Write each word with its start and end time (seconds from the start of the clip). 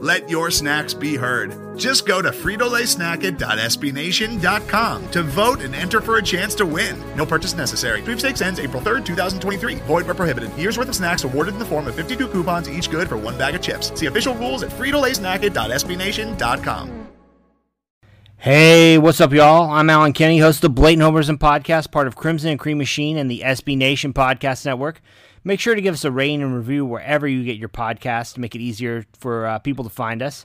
Let 0.00 0.30
your 0.30 0.52
snacks 0.52 0.94
be 0.94 1.16
heard. 1.16 1.76
Just 1.76 2.06
go 2.06 2.22
to 2.22 2.30
fritolaysnacket.sbnation.com 2.30 5.10
to 5.10 5.22
vote 5.24 5.60
and 5.60 5.74
enter 5.74 6.00
for 6.00 6.18
a 6.18 6.22
chance 6.22 6.54
to 6.56 6.64
win. 6.64 7.02
No 7.16 7.26
purchase 7.26 7.56
necessary. 7.56 8.00
Sweepstakes 8.02 8.40
ends 8.40 8.60
April 8.60 8.80
3rd, 8.80 9.04
2023. 9.04 9.74
Void 9.76 10.06
where 10.06 10.14
prohibited. 10.14 10.56
Year's 10.56 10.78
worth 10.78 10.88
of 10.88 10.94
snacks 10.94 11.24
awarded 11.24 11.54
in 11.54 11.58
the 11.58 11.64
form 11.64 11.88
of 11.88 11.96
52 11.96 12.28
coupons, 12.28 12.70
each 12.70 12.88
good 12.90 13.08
for 13.08 13.16
one 13.16 13.36
bag 13.36 13.56
of 13.56 13.60
chips. 13.60 13.90
See 13.98 14.06
official 14.06 14.36
rules 14.36 14.62
at 14.62 14.70
fritolaysnacket.sbnation.com. 14.70 17.08
Hey, 18.40 18.98
what's 18.98 19.20
up, 19.20 19.32
y'all? 19.32 19.68
I'm 19.68 19.90
Allen 19.90 20.12
Kenney, 20.12 20.38
host 20.38 20.62
of 20.62 20.72
Blatant 20.72 21.02
Homerism 21.02 21.38
Podcast, 21.38 21.90
part 21.90 22.06
of 22.06 22.14
Crimson 22.14 22.50
and 22.50 22.60
Cream 22.60 22.78
Machine 22.78 23.16
and 23.16 23.28
the 23.28 23.42
SB 23.44 23.76
Nation 23.76 24.12
Podcast 24.12 24.64
Network. 24.64 25.00
Make 25.48 25.60
sure 25.60 25.74
to 25.74 25.80
give 25.80 25.94
us 25.94 26.04
a 26.04 26.10
rating 26.12 26.42
and 26.42 26.54
review 26.54 26.84
wherever 26.84 27.26
you 27.26 27.42
get 27.42 27.56
your 27.56 27.70
podcast 27.70 28.34
to 28.34 28.40
make 28.40 28.54
it 28.54 28.60
easier 28.60 29.06
for 29.18 29.46
uh, 29.46 29.58
people 29.58 29.82
to 29.82 29.88
find 29.88 30.20
us. 30.20 30.44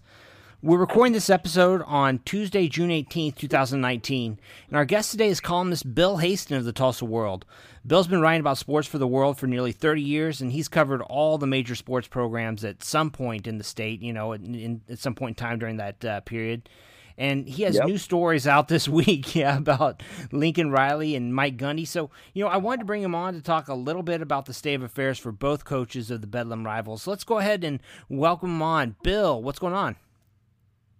We're 0.61 0.77
recording 0.77 1.11
this 1.11 1.29
episode 1.29 1.81
on 1.85 2.19
Tuesday, 2.19 2.69
June 2.69 2.89
18th, 2.89 3.35
2019, 3.35 4.39
and 4.69 4.77
our 4.77 4.85
guest 4.85 5.11
today 5.11 5.27
is 5.27 5.41
columnist 5.41 5.93
Bill 5.93 6.19
Haisten 6.19 6.55
of 6.55 6.63
the 6.63 6.71
Tulsa 6.71 7.03
World. 7.03 7.43
Bill's 7.85 8.07
been 8.07 8.21
writing 8.21 8.39
about 8.39 8.57
sports 8.57 8.87
for 8.87 8.97
the 8.97 9.05
world 9.05 9.37
for 9.37 9.45
nearly 9.45 9.73
30 9.73 10.01
years, 10.01 10.39
and 10.39 10.53
he's 10.53 10.69
covered 10.69 11.01
all 11.01 11.37
the 11.37 11.47
major 11.47 11.75
sports 11.75 12.07
programs 12.07 12.63
at 12.63 12.81
some 12.81 13.11
point 13.11 13.45
in 13.45 13.57
the 13.57 13.65
state, 13.65 14.01
you 14.01 14.13
know, 14.13 14.31
in, 14.31 14.55
in, 14.55 14.81
at 14.87 14.99
some 14.99 15.15
point 15.15 15.37
in 15.37 15.45
time 15.45 15.59
during 15.59 15.75
that 15.75 16.05
uh, 16.05 16.21
period 16.21 16.69
and 17.17 17.47
he 17.47 17.63
has 17.63 17.75
yep. 17.75 17.85
new 17.85 17.97
stories 17.97 18.47
out 18.47 18.67
this 18.67 18.87
week, 18.89 19.35
yeah, 19.35 19.57
about 19.57 20.01
Lincoln 20.31 20.71
Riley 20.71 21.15
and 21.15 21.33
Mike 21.33 21.57
Gundy. 21.57 21.87
So, 21.87 22.09
you 22.33 22.43
know, 22.43 22.49
I 22.49 22.57
wanted 22.57 22.79
to 22.79 22.85
bring 22.85 23.03
him 23.03 23.15
on 23.15 23.33
to 23.33 23.41
talk 23.41 23.67
a 23.67 23.73
little 23.73 24.03
bit 24.03 24.21
about 24.21 24.45
the 24.45 24.53
state 24.53 24.75
of 24.75 24.83
affairs 24.83 25.19
for 25.19 25.31
both 25.31 25.65
coaches 25.65 26.11
of 26.11 26.21
the 26.21 26.27
Bedlam 26.27 26.65
rivals. 26.65 27.03
So 27.03 27.11
let's 27.11 27.23
go 27.23 27.37
ahead 27.37 27.63
and 27.63 27.79
welcome 28.09 28.49
him 28.49 28.61
on. 28.61 28.95
Bill, 29.03 29.41
what's 29.41 29.59
going 29.59 29.73
on? 29.73 29.95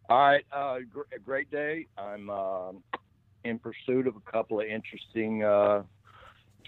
All 0.10 0.20
right, 0.20 0.46
uh, 0.52 0.80
gr- 0.92 1.02
great 1.24 1.50
day. 1.50 1.88
I'm 1.98 2.30
uh, 2.30 2.72
in 3.44 3.60
pursuit 3.60 4.08
of 4.08 4.16
a 4.16 4.32
couple 4.32 4.60
of 4.60 4.68
interesting 4.68 5.44
uh, 5.44 5.84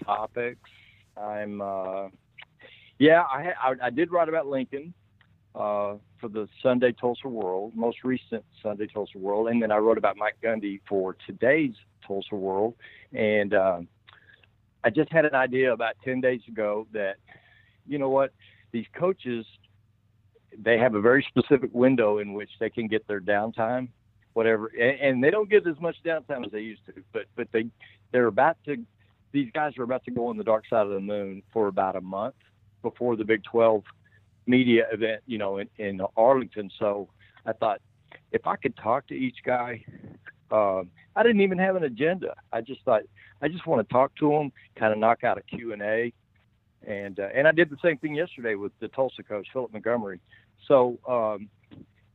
topics. 0.04 0.68
I'm, 1.16 1.60
uh, 1.60 2.08
yeah, 2.98 3.22
I, 3.22 3.52
I, 3.62 3.74
I 3.84 3.90
did 3.90 4.10
write 4.10 4.28
about 4.28 4.46
Lincoln 4.46 4.94
uh, 5.56 5.94
for 6.20 6.28
the 6.28 6.48
Sunday 6.62 6.92
Tulsa 6.92 7.28
World, 7.28 7.72
most 7.74 8.04
recent 8.04 8.44
Sunday 8.62 8.86
Tulsa 8.86 9.18
World, 9.18 9.48
and 9.48 9.62
then 9.62 9.72
I 9.72 9.78
wrote 9.78 9.98
about 9.98 10.16
Mike 10.16 10.36
Gundy 10.42 10.80
for 10.88 11.16
today's 11.26 11.74
Tulsa 12.06 12.34
World. 12.34 12.74
And 13.14 13.54
uh, 13.54 13.80
I 14.84 14.90
just 14.90 15.10
had 15.10 15.24
an 15.24 15.34
idea 15.34 15.72
about 15.72 15.94
10 16.04 16.20
days 16.20 16.42
ago 16.46 16.86
that, 16.92 17.16
you 17.86 17.98
know 17.98 18.10
what, 18.10 18.32
these 18.72 18.86
coaches, 18.98 19.46
they 20.58 20.78
have 20.78 20.94
a 20.94 21.00
very 21.00 21.26
specific 21.28 21.70
window 21.72 22.18
in 22.18 22.34
which 22.34 22.50
they 22.60 22.68
can 22.68 22.86
get 22.86 23.06
their 23.08 23.20
downtime, 23.20 23.88
whatever, 24.34 24.66
and, 24.66 25.00
and 25.00 25.24
they 25.24 25.30
don't 25.30 25.48
get 25.48 25.66
as 25.66 25.80
much 25.80 25.96
downtime 26.04 26.44
as 26.44 26.52
they 26.52 26.60
used 26.60 26.84
to, 26.86 26.92
but 27.12 27.24
but 27.34 27.48
they 27.52 27.64
they're 28.12 28.26
about 28.26 28.56
to. 28.66 28.76
These 29.32 29.50
guys 29.52 29.72
are 29.78 29.82
about 29.82 30.04
to 30.04 30.10
go 30.10 30.28
on 30.28 30.36
the 30.36 30.44
dark 30.44 30.64
side 30.68 30.86
of 30.86 30.92
the 30.92 31.00
moon 31.00 31.42
for 31.52 31.68
about 31.68 31.96
a 31.96 32.00
month 32.00 32.36
before 32.82 33.16
the 33.16 33.24
Big 33.24 33.42
12 33.44 33.82
media 34.46 34.86
event, 34.92 35.22
you 35.26 35.38
know, 35.38 35.58
in, 35.58 35.68
in 35.78 36.00
Arlington. 36.16 36.70
So 36.78 37.08
I 37.44 37.52
thought 37.52 37.80
if 38.32 38.46
I 38.46 38.56
could 38.56 38.76
talk 38.76 39.06
to 39.08 39.14
each 39.14 39.36
guy, 39.44 39.84
um, 40.50 40.90
I 41.14 41.22
didn't 41.22 41.40
even 41.40 41.58
have 41.58 41.76
an 41.76 41.84
agenda. 41.84 42.34
I 42.52 42.60
just 42.60 42.82
thought 42.84 43.02
I 43.42 43.48
just 43.48 43.66
want 43.66 43.86
to 43.86 43.92
talk 43.92 44.14
to 44.16 44.30
them, 44.30 44.52
kind 44.78 44.92
of 44.92 44.98
knock 44.98 45.24
out 45.24 45.38
a 45.38 45.42
Q 45.42 45.72
and 45.72 45.82
A, 45.82 46.12
and 46.86 47.18
uh, 47.18 47.28
and 47.34 47.46
I 47.48 47.52
did 47.52 47.70
the 47.70 47.76
same 47.82 47.98
thing 47.98 48.14
yesterday 48.14 48.54
with 48.54 48.72
the 48.80 48.88
Tulsa 48.88 49.22
coach 49.22 49.48
Philip 49.52 49.72
Montgomery. 49.72 50.20
So 50.68 50.98
um, 51.08 51.48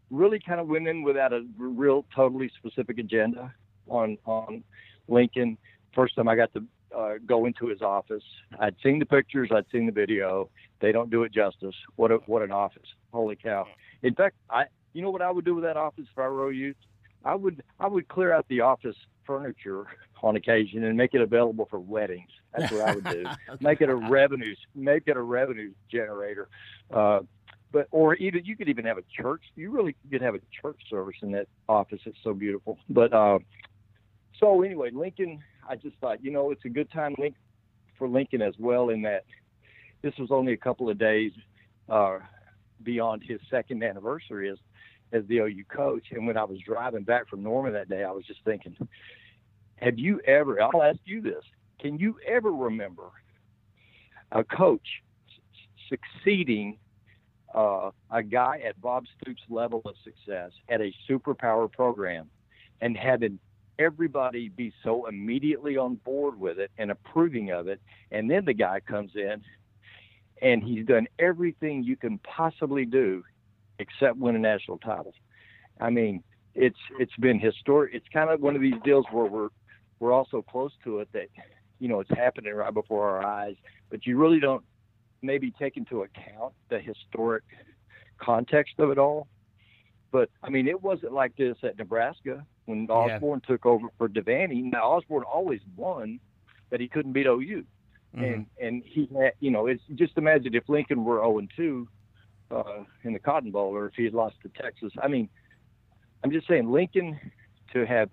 really, 0.10 0.40
kind 0.40 0.60
of 0.60 0.68
went 0.68 0.88
in 0.88 1.04
without 1.04 1.34
a 1.34 1.46
real 1.58 2.06
totally 2.16 2.52
specific 2.58 2.98
agenda 2.98 3.54
on 3.88 4.18
on 4.26 4.64
Lincoln. 5.08 5.58
First 5.94 6.16
time 6.16 6.28
I 6.28 6.36
got 6.36 6.54
to 6.54 6.64
uh, 6.96 7.14
go 7.26 7.46
into 7.46 7.68
his 7.68 7.82
office. 7.82 8.24
I'd 8.60 8.76
seen 8.84 9.00
the 9.00 9.06
pictures, 9.06 9.50
I'd 9.54 9.66
seen 9.72 9.86
the 9.86 9.92
video. 9.92 10.50
They 10.80 10.92
don't 10.92 11.10
do 11.10 11.24
it 11.24 11.34
justice. 11.34 11.76
What 11.96 12.12
a, 12.12 12.18
what 12.26 12.42
an 12.42 12.52
office! 12.52 12.88
Holy 13.14 13.36
cow! 13.36 13.68
In 14.04 14.16
fact, 14.16 14.36
I 14.50 14.66
you 14.94 15.02
know 15.02 15.12
what 15.12 15.22
I 15.22 15.32
would 15.32 15.46
do 15.46 15.56
with 15.56 15.64
that 15.64 15.78
office 15.78 16.06
if 16.12 16.18
I 16.18 16.28
were 16.28 16.52
you? 16.52 16.74
I 17.24 17.36
would 17.36 17.64
I 17.80 17.88
would 17.88 18.08
clear 18.08 18.34
out 18.34 18.48
the 18.50 18.62
office 18.62 18.96
furniture 19.26 19.86
on 20.24 20.36
occasion 20.36 20.84
and 20.84 20.98
make 20.98 21.14
it 21.14 21.22
available 21.22 21.68
for 21.70 21.80
weddings. 21.80 22.30
That's 22.56 22.72
what 22.72 22.82
I 22.82 22.96
would 22.96 23.06
do. 23.06 23.26
Make 23.60 23.82
it 23.82 23.90
a 23.90 23.96
revenue 23.96 24.56
make 24.76 25.04
it 25.08 25.16
a 25.16 25.22
revenue 25.22 25.72
generator. 25.90 26.50
Uh, 26.92 27.22
but 27.72 27.88
or 27.92 28.16
even 28.16 28.44
you 28.44 28.58
could 28.58 28.68
even 28.68 28.86
have 28.86 28.98
a 28.98 29.04
church. 29.16 29.44
You 29.56 29.72
really 29.72 29.96
could 30.12 30.22
have 30.22 30.36
a 30.36 30.42
church 30.62 30.80
service 30.90 31.16
in 31.22 31.32
that 31.32 31.48
office. 31.70 32.02
It's 32.06 32.18
so 32.24 32.34
beautiful. 32.34 32.78
But 32.90 33.14
uh, 33.14 33.40
so 34.40 34.62
anyway, 34.64 34.90
Lincoln 34.92 35.42
I 35.68 35.76
just 35.76 35.96
thought, 35.98 36.24
you 36.24 36.32
know, 36.32 36.52
it's 36.52 36.66
a 36.66 36.70
good 36.70 36.92
time 36.92 37.16
link 37.18 37.36
for 37.98 38.08
Lincoln 38.08 38.42
as 38.42 38.54
well 38.60 38.90
in 38.90 39.02
that 39.04 39.26
this 40.02 40.14
was 40.18 40.30
only 40.32 40.54
a 40.54 40.58
couple 40.58 40.90
of 40.90 40.98
days 40.98 41.32
uh, 41.90 42.20
beyond 42.84 43.24
his 43.24 43.40
second 43.50 43.84
anniversary 43.84 44.50
as 44.50 44.58
as 45.14 45.24
the 45.28 45.40
OU 45.40 45.64
coach. 45.70 46.06
And 46.12 46.26
when 46.26 46.38
I 46.38 46.44
was 46.44 46.58
driving 46.60 47.04
back 47.04 47.28
from 47.28 47.44
Norman 47.44 47.74
that 47.74 47.90
day, 47.90 48.04
I 48.04 48.12
was 48.12 48.26
just 48.26 48.40
thinking, 48.46 48.76
have 49.76 50.00
you 50.00 50.20
ever? 50.22 50.62
I'll 50.62 50.84
ask 50.84 51.00
you 51.06 51.22
this: 51.22 51.44
Can 51.80 51.98
you 51.98 52.16
ever 52.28 52.52
remember 52.52 53.10
a 54.32 54.44
coach 54.44 54.88
succeeding 55.90 56.78
uh, 57.54 57.92
a 58.10 58.24
guy 58.24 58.62
at 58.66 58.80
Bob 58.82 59.06
Stoops' 59.22 59.42
level 59.50 59.82
of 59.86 59.96
success 60.04 60.52
at 60.70 60.82
a 60.82 60.94
superpower 61.10 61.72
program 61.72 62.30
and 62.80 62.96
having 62.96 63.40
everybody 63.80 64.50
be 64.50 64.74
so 64.84 65.08
immediately 65.08 65.78
on 65.78 65.96
board 65.96 66.40
with 66.40 66.60
it 66.60 66.72
and 66.78 66.92
approving 66.92 67.52
of 67.52 67.68
it. 67.68 67.82
And 68.12 68.30
then 68.30 68.46
the 68.46 68.54
guy 68.54 68.80
comes 68.80 69.12
in 69.16 69.42
and 70.42 70.64
he's 70.64 70.86
done 70.86 71.08
everything 71.20 71.84
you 71.84 71.96
can 71.96 72.18
possibly 72.20 72.86
do 72.86 73.24
except 73.80 74.18
win 74.18 74.36
a 74.36 74.40
national 74.40 74.78
title. 74.78 75.14
I 75.80 75.90
mean, 75.90 76.24
it's 76.54 76.78
it's 77.00 77.16
been 77.20 77.40
historic. 77.40 77.94
It's 77.94 78.08
kind 78.14 78.30
of 78.30 78.42
one 78.42 78.56
of 78.56 78.62
these 78.62 78.76
deals 78.84 79.06
where 79.12 79.26
we're 79.26 79.50
we're 80.00 80.12
also 80.12 80.42
close 80.42 80.72
to 80.84 81.00
it 81.00 81.10
that 81.14 81.28
you 81.80 81.88
know 81.88 82.00
it's 82.00 82.10
happening 82.12 82.54
right 82.54 82.74
before 82.74 83.10
our 83.10 83.26
eyes, 83.26 83.56
but 83.90 84.06
you 84.06 84.18
really 84.18 84.40
don't 84.40 84.64
maybe 85.22 85.52
take 85.52 85.78
into 85.78 86.02
account 86.02 86.54
the 86.70 86.80
historic 86.80 87.44
context 88.18 88.74
of 88.80 88.92
it 88.92 88.98
all. 88.98 89.28
But 90.12 90.30
I 90.44 90.50
mean, 90.50 90.68
it 90.68 90.82
wasn't 90.82 91.14
like 91.14 91.36
this 91.38 91.58
at 91.64 91.78
Nebraska 91.78 92.46
when 92.66 92.90
Osborne 92.90 93.42
yeah. 93.44 93.54
took 93.54 93.66
over 93.66 93.88
for 93.98 94.08
Devaney. 94.08 94.64
Now 94.64 94.92
Osborne 94.92 95.24
always 95.24 95.62
won, 95.76 96.20
but 96.70 96.80
he 96.80 96.88
couldn't 96.88 97.14
beat 97.14 97.26
OU, 97.26 97.64
mm-hmm. 98.16 98.24
and 98.24 98.46
and 98.62 98.84
he 98.86 99.10
had 99.20 99.34
you 99.40 99.52
know 99.52 99.68
it's 99.68 99.84
just 99.96 100.18
imagine 100.18 100.56
if 100.56 100.68
Lincoln 100.68 101.04
were 101.04 101.18
0 101.18 101.40
and 101.40 101.52
2 101.56 101.88
uh, 102.52 102.64
in 103.04 103.14
the 103.14 103.20
Cotton 103.20 103.52
Bowl 103.52 103.76
or 103.76 103.88
if 103.88 103.94
he 103.96 104.04
had 104.04 104.14
lost 104.14 104.36
to 104.44 104.50
Texas. 104.62 104.92
I 105.02 105.08
mean, 105.08 105.30
I'm 106.24 106.32
just 106.32 106.48
saying 106.48 106.72
Lincoln 106.72 107.20
to 107.74 107.86
have 107.86 108.10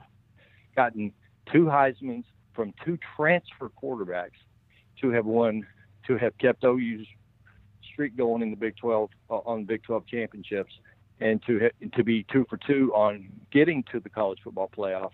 gotten 0.76 1.12
two 1.52 1.64
Heisman's 1.64 2.26
from 2.54 2.72
two 2.84 2.98
transfer 3.16 3.70
quarterbacks 3.82 4.38
to 5.00 5.10
have 5.10 5.26
won 5.26 5.66
to 6.06 6.16
have 6.16 6.36
kept 6.38 6.64
OU's 6.64 7.06
streak 7.92 8.16
going 8.16 8.42
in 8.42 8.50
the 8.50 8.56
Big 8.56 8.76
12 8.76 9.10
uh, 9.30 9.34
on 9.38 9.64
Big 9.64 9.82
12 9.82 10.06
championships 10.06 10.72
and 11.20 11.42
to 11.46 11.70
to 11.94 12.04
be 12.04 12.24
two 12.24 12.46
for 12.48 12.56
two 12.56 12.92
on 12.94 13.28
getting 13.50 13.82
to 13.92 14.00
the 14.00 14.08
college 14.08 14.38
football 14.42 14.70
playoff, 14.76 15.12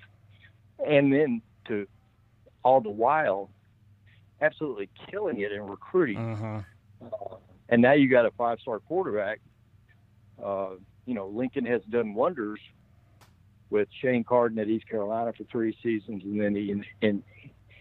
and 0.87 1.13
then 1.13 1.43
to 1.67 1.87
all 2.63 2.81
the 2.81 2.91
while 2.91 3.51
absolutely 4.41 4.89
killing 5.11 5.41
it 5.41 5.53
in 5.53 5.67
recruiting. 5.67 6.19
Uh-huh. 6.19 6.61
Uh, 7.07 7.37
and 7.69 7.81
now 7.81 7.93
you 7.93 8.09
got 8.09 8.27
a 8.27 8.31
five 8.33 8.59
star 8.61 8.79
quarterback. 8.81 9.41
Uh, 10.43 10.71
you 11.07 11.15
know, 11.15 11.29
Lincoln 11.29 11.65
has 11.67 11.83
done 11.91 12.15
wonders 12.15 12.61
with 13.71 13.89
Shane 14.01 14.25
Carden 14.25 14.59
at 14.59 14.69
East 14.69 14.89
Carolina 14.89 15.33
for 15.33 15.45
three 15.45 15.77
seasons, 15.83 16.23
and 16.25 16.41
then 16.41 16.55
he 16.55 16.71
and, 16.71 16.85
and 17.03 17.23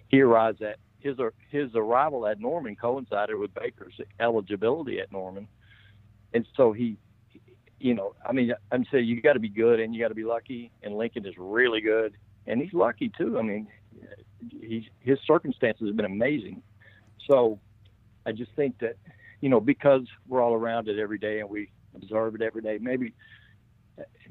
he 0.08 0.22
arrives 0.22 0.62
at 0.62 0.78
his 1.00 1.18
his 1.50 1.76
arrival 1.76 2.26
at 2.28 2.40
Norman 2.40 2.76
coincided 2.76 3.38
with 3.38 3.54
Baker's 3.54 4.00
eligibility 4.20 5.00
at 5.00 5.12
Norman, 5.12 5.48
and 6.34 6.48
so 6.56 6.72
he 6.72 6.98
you 7.84 7.94
know, 7.94 8.16
I 8.26 8.32
mean, 8.32 8.54
I'm 8.72 8.86
saying 8.90 9.06
you 9.06 9.22
got 9.22 9.34
to 9.34 9.42
be 9.42 9.50
good 9.50 9.82
and 9.82 9.94
you 9.94 10.02
got 10.02 10.08
to 10.08 10.16
be 10.16 10.24
lucky. 10.24 10.72
And 10.84 10.96
Lincoln 10.98 11.26
is 11.26 11.34
really 11.38 11.82
good, 11.82 12.16
and 12.48 12.62
he's 12.62 12.74
lucky 12.74 13.12
too. 13.18 13.38
I 13.38 13.42
mean, 13.42 13.68
he's 14.62 14.84
his 15.02 15.20
circumstances 15.28 15.90
have 15.90 15.98
been 15.98 16.06
amazing. 16.06 16.64
So, 17.30 17.60
I 18.26 18.32
just 18.32 18.52
think 18.56 18.80
that, 18.80 18.96
you 19.42 19.50
know, 19.50 19.60
because 19.60 20.04
we're 20.30 20.42
all 20.42 20.54
around 20.54 20.88
it 20.88 20.98
every 20.98 21.18
day 21.18 21.42
and 21.42 21.50
we 21.50 21.72
observe 21.94 22.36
it 22.36 22.42
every 22.42 22.62
day, 22.62 22.80
maybe, 22.82 23.14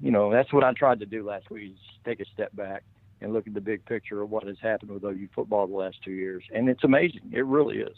you 0.00 0.10
know, 0.10 0.32
that's 0.32 0.50
what 0.50 0.64
I 0.64 0.72
tried 0.72 1.00
to 1.00 1.06
do 1.06 1.22
last 1.22 1.50
week: 1.50 1.72
is 1.72 1.78
take 2.06 2.20
a 2.20 2.25
step 2.32 2.56
back 2.56 2.84
and 3.22 3.32
look 3.32 3.46
at 3.46 3.54
the 3.54 3.60
big 3.60 3.84
picture 3.84 4.22
of 4.22 4.30
what 4.30 4.46
has 4.46 4.58
happened 4.60 4.90
with 4.90 5.04
OU 5.04 5.28
football 5.34 5.66
the 5.66 5.74
last 5.74 6.02
two 6.04 6.12
years. 6.12 6.42
And 6.52 6.69
it's 6.69 6.84
amazing. 6.84 7.22
It 7.32 7.46
really 7.46 7.78
is. 7.78 7.96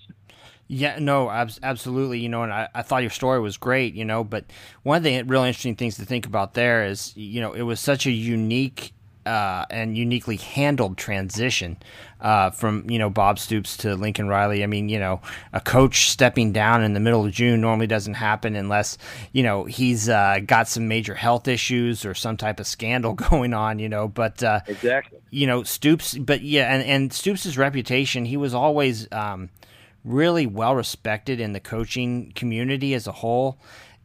Yeah, 0.69 0.99
no, 0.99 1.31
absolutely. 1.31 2.21
You 2.21 2.29
know, 2.29 2.43
and 2.43 2.53
I, 2.53 2.69
I 2.75 2.83
thought 2.83 3.03
your 3.03 3.11
story 3.11 3.41
was 3.41 3.57
great, 3.57 3.95
you 3.95 4.05
know, 4.05 4.25
but 4.25 4.45
one 4.83 4.99
of 4.99 5.03
the 5.03 5.23
real 5.23 5.43
interesting 5.43 5.77
things 5.77 5.97
to 5.97 6.05
think 6.05 6.27
about 6.27 6.55
there 6.55 6.85
is, 6.87 7.15
you 7.17 7.41
know, 7.41 7.53
it 7.53 7.63
was 7.63 7.81
such 7.81 8.07
a 8.07 8.11
unique 8.11 8.93
uh, 9.27 9.65
and 9.71 9.97
uniquely 9.97 10.37
handled 10.37 10.97
transition 10.97 11.77
uh, 12.21 12.51
from 12.51 12.89
you 12.89 12.99
know 12.99 13.11
Bob 13.11 13.39
Stoops 13.39 13.77
to 13.79 13.95
Lincoln 13.95 14.29
Riley. 14.29 14.63
I 14.63 14.67
mean, 14.67 14.89
you 14.89 14.99
know, 14.99 15.21
a 15.53 15.61
coach 15.61 16.11
stepping 16.11 16.53
down 16.53 16.83
in 16.83 16.95
the 16.95 17.01
middle 17.01 17.25
of 17.25 17.33
June 17.33 17.61
normally 17.61 17.87
doesn't 17.87 18.15
happen 18.15 18.57
unless 18.57 18.99
you 19.33 19.43
know 19.43 19.65
he's 19.65 20.09
uh, 20.09 20.39
got 20.47 20.69
some 20.69 20.89
major 20.89 21.15
health 21.15 21.49
issues 21.49 22.05
or 22.05 22.15
some 22.15 22.37
type 22.37 22.61
of 22.61 22.67
scandal 22.67 23.15
going 23.31 23.55
on. 23.55 23.79
You 23.79 23.89
know, 23.89 24.09
but 24.09 24.43
uh, 24.43 24.61
exactly, 24.67 25.19
you 25.31 25.47
know 25.47 25.63
Stoops. 25.63 26.17
But 26.17 26.43
yeah, 26.43 26.75
and 26.75 26.83
and 26.85 27.11
Stoops's 27.11 27.59
reputation, 27.59 28.25
he 28.25 28.37
was 28.37 28.55
always. 28.55 29.09
Um, 29.13 29.51
really 30.05 30.47
well 30.47 30.75
respected 30.75 31.41
in 31.41 31.55
the 31.55 31.61
coaching 31.61 32.31
community 32.35 32.93
as 32.93 33.07
a 33.07 33.13
whole 33.13 33.59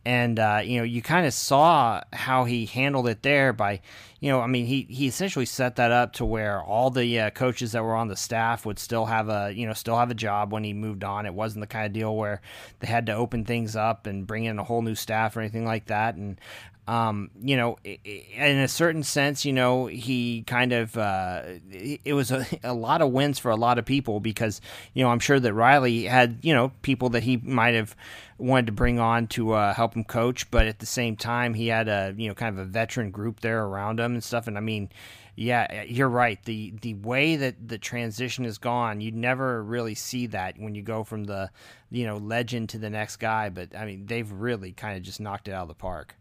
and 0.10 0.40
uh, 0.40 0.60
you 0.64 0.80
know 0.80 0.84
you 0.84 1.04
kind 1.04 1.28
of 1.28 1.34
saw 1.36 2.02
how 2.14 2.46
he 2.46 2.66
handled 2.66 3.08
it 3.08 3.22
there 3.22 3.54
by 3.54 3.80
you 4.20 4.32
know 4.32 4.42
i 4.42 4.48
mean 4.48 4.66
he, 4.66 4.88
he 4.90 5.06
essentially 5.06 5.46
set 5.46 5.76
that 5.76 5.92
up 5.92 6.14
to 6.14 6.26
where 6.26 6.64
all 6.64 6.90
the 6.90 7.20
uh, 7.20 7.30
coaches 7.30 7.74
that 7.74 7.84
were 7.84 7.96
on 7.96 8.08
the 8.08 8.16
staff 8.16 8.66
would 8.66 8.80
still 8.80 9.06
have 9.06 9.30
a 9.30 9.52
you 9.54 9.68
know 9.68 9.74
still 9.74 9.98
have 9.98 10.10
a 10.10 10.16
job 10.16 10.52
when 10.52 10.64
he 10.64 10.74
moved 10.74 11.04
on. 11.04 11.26
It 11.26 11.34
wasn't 11.34 11.62
the 11.62 11.68
kind 11.68 11.86
of 11.86 11.94
deal 11.94 12.16
where 12.16 12.42
they 12.80 12.88
had 12.88 13.06
to 13.06 13.14
open 13.14 13.46
things 13.46 13.76
up 13.76 14.08
and 14.08 14.26
bring 14.26 14.46
in 14.46 14.58
a 14.58 14.64
whole 14.64 14.82
new 14.82 14.96
staff 14.96 15.38
or 15.38 15.42
anything 15.42 15.66
like 15.66 15.86
that. 15.86 16.16
And 16.16 16.40
um, 16.89 17.30
you 17.39 17.56
know, 17.56 17.77
in 17.83 18.57
a 18.57 18.68
certain 18.68 19.03
sense, 19.03 19.45
you 19.45 19.53
know, 19.53 19.86
he 19.86 20.41
kind 20.47 20.74
of 20.74 20.97
uh, 20.97 21.44
it 21.69 22.15
was 22.15 22.31
a, 22.31 22.47
a, 22.63 22.74
lot 22.74 23.03
of 23.03 23.12
wins 23.12 23.38
for 23.38 23.51
a 23.51 23.56
lot 23.56 23.77
of 23.77 23.86
people 23.86 24.19
because 24.19 24.59
you 24.95 25.03
know 25.03 25.12
I'm 25.12 25.19
sure 25.19 25.39
that 25.39 25.53
Riley 25.53 26.06
had 26.06 26.39
you 26.41 26.51
know 26.51 26.71
people 26.81 27.09
that 27.09 27.21
he 27.21 27.38
might 27.38 27.75
have 27.75 27.95
wanted 28.39 28.65
to 28.68 28.71
bring 28.71 29.00
on 29.00 29.27
to 29.27 29.51
uh, 29.51 29.75
help 29.75 29.95
him 29.95 30.03
coach, 30.03 30.50
but 30.50 30.65
at 30.65 30.80
the 30.80 30.88
same 30.88 31.15
time 31.15 31.53
he 31.53 31.68
had 31.68 31.88
a 31.88 32.15
you 32.18 32.27
know 32.27 32.33
kind 32.33 32.57
of 32.57 32.65
a 32.65 32.68
veteran 32.68 33.12
group 33.12 33.41
there 33.41 33.63
around 33.63 34.00
him 34.00 34.13
and 34.13 34.24
stuff. 34.24 34.47
And 34.47 34.57
I 34.57 34.62
mean, 34.62 34.89
yeah, 35.36 35.83
you're 35.83 36.09
right. 36.09 36.44
the 36.45 36.74
The 36.81 36.95
way 36.95 37.36
that 37.36 37.68
the 37.68 37.77
transition 37.77 38.45
has 38.45 38.57
gone, 38.57 39.00
you 39.00 39.12
never 39.12 39.62
really 39.62 39.94
see 39.94 40.25
that 40.27 40.57
when 40.57 40.74
you 40.74 40.81
go 40.81 41.03
from 41.03 41.25
the 41.25 41.51
you 41.91 42.07
know 42.07 42.18
legend 42.18 42.69
to 42.69 42.80
the 42.80 42.89
next 42.89 43.18
guy. 43.18 43.50
But 43.50 43.75
I 43.75 43.86
mean, 43.86 44.07
they've 44.07 44.31
really 44.31 44.71
kind 44.71 44.97
of 44.97 45.03
just 45.03 45.19
knocked 45.19 45.47
it 45.47 45.51
out 45.51 45.62
of 45.62 45.68
the 45.68 45.75
park. 45.75 46.15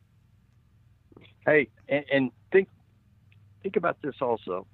Hey, 1.48 1.68
and, 1.88 2.04
and 2.12 2.30
think 2.52 2.68
think 3.62 3.76
about 3.76 3.96
this 4.02 4.16
also. 4.20 4.66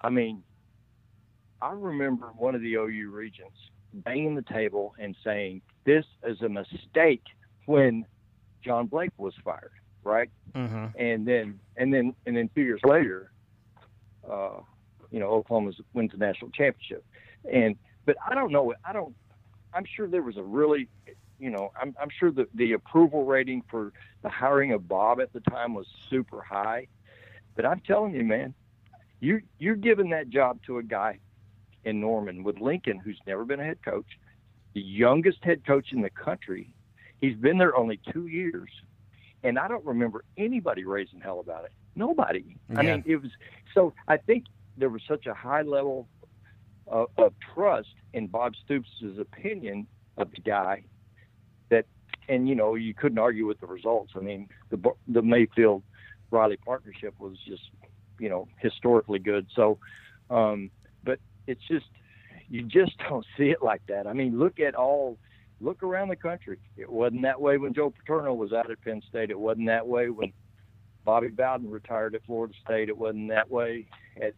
I 0.00 0.08
mean, 0.08 0.42
I 1.60 1.72
remember 1.72 2.28
one 2.38 2.54
of 2.54 2.62
the 2.62 2.74
OU 2.74 3.10
regents 3.10 3.58
banging 3.92 4.34
the 4.34 4.42
table 4.42 4.94
and 4.98 5.14
saying 5.22 5.60
this 5.84 6.06
is 6.26 6.40
a 6.40 6.48
mistake 6.48 7.22
when 7.66 8.06
John 8.64 8.86
Blake 8.86 9.12
was 9.18 9.34
fired, 9.44 9.72
right? 10.04 10.30
Mm-hmm. 10.54 10.98
And 10.98 11.26
then 11.26 11.60
and 11.76 11.92
then 11.92 12.14
and 12.24 12.34
then 12.34 12.48
two 12.54 12.62
years 12.62 12.80
later, 12.82 13.30
uh, 14.30 14.60
you 15.10 15.20
know, 15.20 15.28
Oklahoma 15.28 15.72
wins 15.92 16.12
the 16.12 16.18
national 16.18 16.50
championship. 16.52 17.04
And 17.52 17.76
but 18.06 18.16
I 18.26 18.34
don't 18.34 18.52
know. 18.52 18.72
I 18.86 18.94
don't. 18.94 19.14
I'm 19.74 19.84
sure 19.96 20.08
there 20.08 20.22
was 20.22 20.38
a 20.38 20.42
really 20.42 20.88
you 21.38 21.50
know, 21.50 21.72
I'm, 21.80 21.94
I'm 22.00 22.10
sure 22.10 22.30
the, 22.30 22.48
the 22.54 22.72
approval 22.72 23.24
rating 23.24 23.62
for 23.70 23.92
the 24.22 24.28
hiring 24.28 24.72
of 24.72 24.88
Bob 24.88 25.20
at 25.20 25.32
the 25.32 25.40
time 25.40 25.74
was 25.74 25.86
super 26.08 26.40
high. 26.40 26.88
But 27.56 27.66
I'm 27.66 27.80
telling 27.80 28.14
you, 28.14 28.24
man, 28.24 28.54
you 29.20 29.40
you're 29.58 29.76
giving 29.76 30.10
that 30.10 30.28
job 30.28 30.60
to 30.66 30.78
a 30.78 30.82
guy 30.82 31.18
in 31.84 32.00
Norman 32.00 32.42
with 32.42 32.58
Lincoln 32.60 32.98
who's 32.98 33.18
never 33.26 33.44
been 33.44 33.60
a 33.60 33.64
head 33.64 33.78
coach, 33.84 34.06
the 34.74 34.80
youngest 34.80 35.38
head 35.42 35.64
coach 35.66 35.92
in 35.92 36.00
the 36.02 36.10
country. 36.10 36.74
He's 37.20 37.36
been 37.36 37.58
there 37.58 37.76
only 37.76 38.00
two 38.12 38.26
years, 38.26 38.70
and 39.42 39.58
I 39.58 39.68
don't 39.68 39.84
remember 39.84 40.24
anybody 40.36 40.84
raising 40.84 41.20
hell 41.20 41.40
about 41.40 41.64
it. 41.64 41.72
Nobody. 41.94 42.56
Yeah. 42.70 42.78
I 42.78 42.82
mean, 42.82 43.04
it 43.06 43.22
was 43.22 43.30
so. 43.72 43.94
I 44.08 44.16
think 44.16 44.46
there 44.76 44.88
was 44.88 45.02
such 45.06 45.26
a 45.26 45.34
high 45.34 45.62
level 45.62 46.08
of, 46.86 47.08
of 47.16 47.34
trust 47.54 47.94
in 48.12 48.26
Bob 48.26 48.54
Stoops' 48.64 48.88
opinion 49.18 49.86
of 50.16 50.30
the 50.32 50.40
guy 50.40 50.84
that, 50.84 50.93
and 52.28 52.48
you 52.48 52.54
know, 52.54 52.74
you 52.74 52.94
couldn't 52.94 53.18
argue 53.18 53.46
with 53.46 53.60
the 53.60 53.66
results. 53.66 54.12
I 54.16 54.20
mean, 54.20 54.48
the 54.70 54.78
the 55.08 55.22
Mayfield 55.22 55.82
Riley 56.30 56.56
partnership 56.56 57.14
was 57.18 57.36
just, 57.46 57.62
you 58.18 58.28
know, 58.28 58.48
historically 58.58 59.18
good. 59.18 59.46
So, 59.54 59.78
um, 60.30 60.70
but 61.04 61.18
it's 61.46 61.62
just 61.68 61.86
you 62.48 62.62
just 62.62 62.98
don't 63.08 63.26
see 63.36 63.50
it 63.50 63.62
like 63.62 63.82
that. 63.88 64.06
I 64.06 64.12
mean, 64.12 64.38
look 64.38 64.60
at 64.60 64.74
all. 64.74 65.18
Look 65.60 65.82
around 65.82 66.08
the 66.08 66.16
country. 66.16 66.58
It 66.76 66.90
wasn't 66.90 67.22
that 67.22 67.40
way 67.40 67.58
when 67.58 67.74
Joe 67.74 67.90
Paterno 67.90 68.34
was 68.34 68.52
out 68.52 68.70
at 68.70 68.80
Penn 68.82 69.02
State. 69.08 69.30
It 69.30 69.38
wasn't 69.38 69.68
that 69.68 69.86
way 69.86 70.10
when 70.10 70.32
Bobby 71.04 71.28
Bowden 71.28 71.70
retired 71.70 72.14
at 72.14 72.24
Florida 72.26 72.54
State. 72.64 72.88
It 72.88 72.98
wasn't 72.98 73.28
that 73.28 73.50
way. 73.50 73.86
At, 74.20 74.34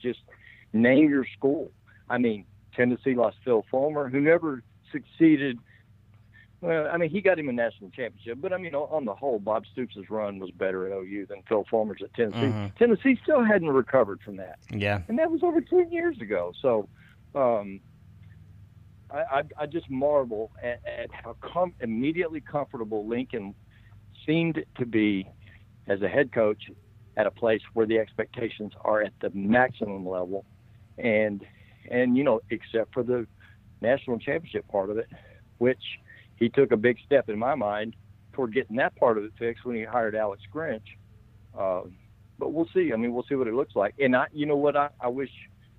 just 0.00 0.20
name 0.72 1.10
your 1.10 1.26
school. 1.36 1.70
I 2.08 2.18
mean, 2.18 2.46
Tennessee 2.74 3.14
lost 3.14 3.36
Phil 3.44 3.64
Fulmer, 3.70 4.08
who 4.08 4.20
never 4.20 4.62
succeeded 4.90 5.58
well, 6.60 6.88
I 6.90 6.96
mean, 6.96 7.10
he 7.10 7.20
got 7.20 7.38
him 7.38 7.48
a 7.48 7.52
national 7.52 7.90
championship, 7.90 8.38
but 8.40 8.52
I 8.52 8.56
mean, 8.56 8.74
on 8.74 9.04
the 9.04 9.14
whole, 9.14 9.38
Bob 9.38 9.64
Stoops' 9.72 9.96
run 10.08 10.38
was 10.38 10.50
better 10.50 10.86
at 10.86 10.92
OU 10.92 11.26
than 11.26 11.42
Phil 11.48 11.64
Fulmer's 11.70 12.00
at 12.02 12.14
Tennessee. 12.14 12.38
Mm-hmm. 12.38 12.76
Tennessee 12.78 13.18
still 13.22 13.44
hadn't 13.44 13.68
recovered 13.68 14.20
from 14.22 14.36
that. 14.36 14.58
Yeah, 14.70 15.02
and 15.08 15.18
that 15.18 15.30
was 15.30 15.42
over 15.42 15.60
ten 15.60 15.92
years 15.92 16.18
ago. 16.20 16.52
So, 16.62 16.88
um, 17.34 17.80
I, 19.10 19.18
I, 19.18 19.42
I 19.60 19.66
just 19.66 19.90
marvel 19.90 20.50
at, 20.62 20.80
at 20.86 21.10
how 21.12 21.36
com- 21.40 21.74
immediately 21.80 22.40
comfortable 22.40 23.06
Lincoln 23.06 23.54
seemed 24.24 24.64
to 24.78 24.86
be 24.86 25.28
as 25.86 26.00
a 26.00 26.08
head 26.08 26.32
coach 26.32 26.70
at 27.16 27.26
a 27.26 27.30
place 27.30 27.60
where 27.74 27.86
the 27.86 27.98
expectations 27.98 28.72
are 28.80 29.02
at 29.02 29.12
the 29.20 29.30
maximum 29.30 30.06
level, 30.08 30.46
and 30.96 31.44
and 31.90 32.16
you 32.16 32.24
know, 32.24 32.40
except 32.48 32.94
for 32.94 33.02
the 33.02 33.26
national 33.82 34.18
championship 34.18 34.66
part 34.68 34.88
of 34.88 34.96
it, 34.96 35.08
which 35.58 35.82
he 36.36 36.48
took 36.48 36.72
a 36.72 36.76
big 36.76 36.98
step 37.04 37.28
in 37.28 37.38
my 37.38 37.54
mind 37.54 37.96
toward 38.32 38.52
getting 38.54 38.76
that 38.76 38.94
part 38.96 39.18
of 39.18 39.24
it 39.24 39.32
fixed 39.38 39.64
when 39.64 39.76
he 39.76 39.84
hired 39.84 40.14
Alex 40.14 40.42
Grinch. 40.54 40.82
Uh, 41.58 41.82
but 42.38 42.52
we'll 42.52 42.68
see. 42.74 42.92
I 42.92 42.96
mean, 42.96 43.14
we'll 43.14 43.24
see 43.28 43.34
what 43.34 43.48
it 43.48 43.54
looks 43.54 43.74
like. 43.74 43.94
And 43.98 44.14
I, 44.14 44.26
you 44.32 44.44
know 44.46 44.56
what, 44.56 44.76
I, 44.76 44.90
I 45.00 45.08
wish 45.08 45.30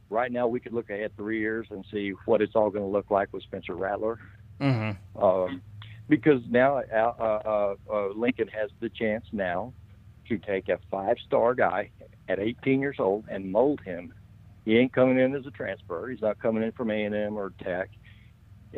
right 0.10 0.32
now 0.32 0.48
we 0.48 0.60
could 0.60 0.74
look 0.74 0.90
ahead 0.90 1.12
three 1.16 1.40
years 1.40 1.68
and 1.70 1.86
see 1.92 2.14
what 2.26 2.42
it's 2.42 2.56
all 2.56 2.72
going 2.72 2.84
to 2.84 2.90
look 2.90 3.12
like 3.12 3.32
with 3.32 3.44
Spencer 3.44 3.76
Rattler. 3.76 4.20
Mm-hmm. 4.60 5.24
Um, 5.24 5.62
because 6.10 6.42
now 6.50 6.78
uh, 6.80 7.14
uh, 7.20 7.76
uh, 7.92 8.08
Lincoln 8.16 8.48
has 8.48 8.72
the 8.80 8.90
chance 8.90 9.26
now 9.32 9.74
to 10.30 10.38
take 10.38 10.70
a 10.70 10.80
five-star 10.90 11.54
guy 11.54 11.92
at 12.28 12.40
18 12.40 12.82
years 12.82 12.98
old 13.00 13.26
and 13.30 13.52
mold 13.52 13.82
him. 13.86 14.14
He 14.66 14.78
ain't 14.78 14.94
coming 14.94 15.20
in 15.20 15.36
as 15.36 15.46
a 15.46 15.52
transfer. 15.52 16.10
He's 16.10 16.22
not 16.22 16.40
coming 16.40 16.64
in 16.64 16.72
from 16.72 16.92
A&M 16.92 17.38
or 17.38 17.54
Tech 17.64 17.90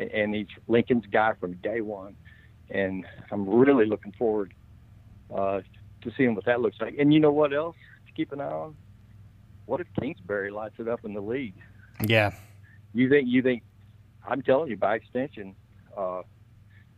and 0.00 0.34
he's 0.34 0.46
Lincoln's 0.68 1.06
guy 1.06 1.32
from 1.38 1.54
day 1.54 1.80
one. 1.80 2.16
And 2.70 3.04
I'm 3.30 3.48
really 3.48 3.86
looking 3.86 4.12
forward 4.12 4.54
uh, 5.34 5.60
to 6.02 6.12
seeing 6.16 6.34
what 6.34 6.44
that 6.46 6.60
looks 6.60 6.76
like. 6.80 6.96
And 6.98 7.12
you 7.12 7.20
know 7.20 7.32
what 7.32 7.52
else 7.52 7.76
to 8.06 8.12
keep 8.12 8.32
an 8.32 8.40
eye 8.40 8.44
on? 8.44 8.76
What 9.66 9.80
if 9.80 9.86
Kingsbury 10.00 10.50
lights 10.50 10.76
it 10.78 10.88
up 10.88 11.04
in 11.04 11.14
the 11.14 11.20
league? 11.20 11.54
Yeah. 12.04 12.32
You 12.94 13.08
think? 13.08 13.28
You 13.28 13.42
think? 13.42 13.62
I'm 14.26 14.42
telling 14.42 14.70
you, 14.70 14.76
by 14.76 14.96
extension, 14.96 15.54
uh, 15.96 16.22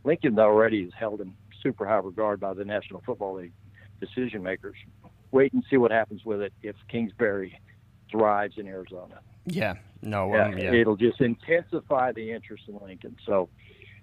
Lincoln 0.03 0.37
already 0.39 0.81
is 0.81 0.93
held 0.97 1.21
in 1.21 1.33
super 1.61 1.87
high 1.87 1.97
regard 1.97 2.39
by 2.39 2.53
the 2.53 2.65
National 2.65 3.01
Football 3.05 3.35
League 3.35 3.53
decision 3.99 4.43
makers. 4.43 4.75
Wait 5.31 5.53
and 5.53 5.63
see 5.69 5.77
what 5.77 5.91
happens 5.91 6.25
with 6.25 6.41
it 6.41 6.53
if 6.61 6.75
Kingsbury 6.89 7.59
thrives 8.11 8.55
in 8.57 8.67
Arizona. 8.67 9.19
Yeah, 9.45 9.75
no, 10.01 10.33
um, 10.35 10.57
yeah. 10.57 10.73
it'll 10.73 10.95
just 10.95 11.19
intensify 11.21 12.11
the 12.11 12.31
interest 12.31 12.63
in 12.67 12.77
Lincoln. 12.81 13.17
So, 13.25 13.49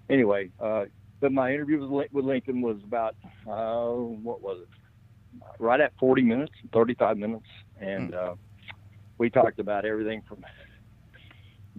anyway, 0.09 0.51
uh, 0.61 0.87
but 1.21 1.33
my 1.33 1.53
interview 1.53 1.87
with, 1.87 2.25
Lincoln 2.25 2.61
was 2.61 2.77
about 2.85 3.17
uh, 3.47 3.91
what 3.91 4.43
was 4.43 4.63
it? 4.63 4.69
Right 5.59 5.81
at 5.81 5.93
40 5.99 6.23
minutes, 6.23 6.53
35 6.73 7.17
minutes, 7.17 7.47
and 7.81 8.13
mm. 8.13 8.33
uh, 8.33 8.35
we 9.19 9.31
talked 9.31 9.61
about 9.61 9.85
everything 9.85 10.23
from 10.29 10.45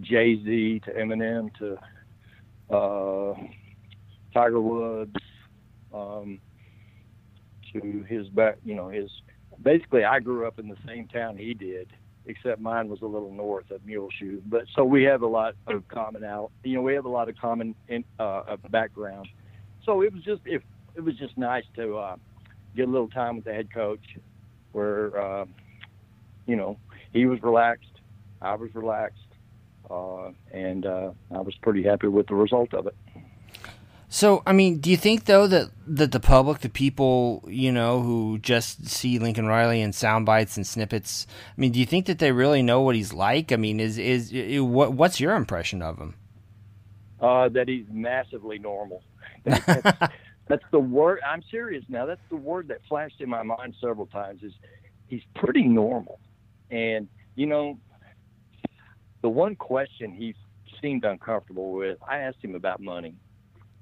Jay 0.00 0.42
Z 0.42 0.82
to 0.86 0.92
Eminem 0.92 1.50
to 1.58 2.74
uh, 2.74 3.34
Tiger 4.32 4.60
Woods. 4.60 5.16
Um, 5.92 6.40
who 7.72 8.02
his 8.02 8.28
back, 8.28 8.58
you 8.64 8.74
know, 8.74 8.88
his 8.88 9.10
basically 9.62 10.04
I 10.04 10.20
grew 10.20 10.46
up 10.46 10.58
in 10.58 10.68
the 10.68 10.76
same 10.86 11.08
town 11.08 11.36
he 11.36 11.54
did, 11.54 11.88
except 12.26 12.60
mine 12.60 12.88
was 12.88 13.02
a 13.02 13.06
little 13.06 13.32
north 13.32 13.70
of 13.70 13.84
Muleshoe. 13.84 14.40
But 14.46 14.62
so 14.74 14.84
we 14.84 15.02
have 15.04 15.22
a 15.22 15.26
lot 15.26 15.54
of 15.66 15.86
common 15.88 16.24
out, 16.24 16.50
you 16.62 16.74
know, 16.74 16.82
we 16.82 16.94
have 16.94 17.04
a 17.04 17.10
lot 17.10 17.28
of 17.28 17.36
common 17.36 17.74
in, 17.88 18.04
uh, 18.18 18.56
background. 18.70 19.28
So 19.84 20.02
it 20.02 20.12
was 20.12 20.22
just 20.22 20.42
if 20.44 20.62
it 20.94 21.00
was 21.00 21.16
just 21.16 21.36
nice 21.36 21.64
to 21.76 21.96
uh, 21.96 22.16
get 22.76 22.88
a 22.88 22.90
little 22.90 23.08
time 23.08 23.36
with 23.36 23.44
the 23.44 23.52
head 23.52 23.72
coach, 23.72 24.16
where 24.72 25.18
uh, 25.20 25.44
you 26.46 26.56
know 26.56 26.78
he 27.12 27.26
was 27.26 27.42
relaxed, 27.42 28.00
I 28.40 28.54
was 28.54 28.74
relaxed, 28.74 29.18
uh, 29.90 30.30
and 30.52 30.86
uh, 30.86 31.10
I 31.34 31.40
was 31.40 31.54
pretty 31.62 31.82
happy 31.82 32.08
with 32.08 32.28
the 32.28 32.34
result 32.34 32.74
of 32.74 32.86
it. 32.86 32.94
So, 34.14 34.42
I 34.44 34.52
mean, 34.52 34.76
do 34.76 34.90
you 34.90 34.98
think 34.98 35.24
though 35.24 35.46
that 35.46 35.70
that 35.86 36.12
the 36.12 36.20
public, 36.20 36.58
the 36.58 36.68
people, 36.68 37.42
you 37.48 37.72
know, 37.72 38.02
who 38.02 38.38
just 38.40 38.86
see 38.86 39.18
Lincoln 39.18 39.46
Riley 39.46 39.80
in 39.80 39.94
sound 39.94 40.26
bites 40.26 40.58
and 40.58 40.66
snippets, 40.66 41.26
I 41.48 41.58
mean, 41.58 41.72
do 41.72 41.80
you 41.80 41.86
think 41.86 42.04
that 42.04 42.18
they 42.18 42.30
really 42.30 42.60
know 42.60 42.82
what 42.82 42.94
he's 42.94 43.14
like? 43.14 43.52
I 43.52 43.56
mean, 43.56 43.80
is 43.80 43.96
is, 43.96 44.30
is 44.30 44.60
what 44.60 44.92
what's 44.92 45.18
your 45.18 45.34
impression 45.34 45.80
of 45.80 45.96
him? 45.96 46.14
Uh, 47.22 47.48
that 47.48 47.68
he's 47.68 47.86
massively 47.90 48.58
normal. 48.58 49.02
That's, 49.44 50.12
that's 50.46 50.64
the 50.72 50.78
word. 50.78 51.20
I'm 51.26 51.42
serious 51.50 51.84
now. 51.88 52.04
That's 52.04 52.20
the 52.28 52.36
word 52.36 52.68
that 52.68 52.80
flashed 52.88 53.22
in 53.22 53.30
my 53.30 53.42
mind 53.42 53.74
several 53.80 54.06
times. 54.06 54.42
Is 54.42 54.52
he's 55.08 55.22
pretty 55.34 55.64
normal, 55.64 56.20
and 56.70 57.08
you 57.34 57.46
know, 57.46 57.78
the 59.22 59.30
one 59.30 59.56
question 59.56 60.12
he 60.12 60.34
seemed 60.82 61.04
uncomfortable 61.04 61.72
with, 61.72 61.96
I 62.06 62.18
asked 62.18 62.44
him 62.44 62.54
about 62.54 62.78
money 62.78 63.14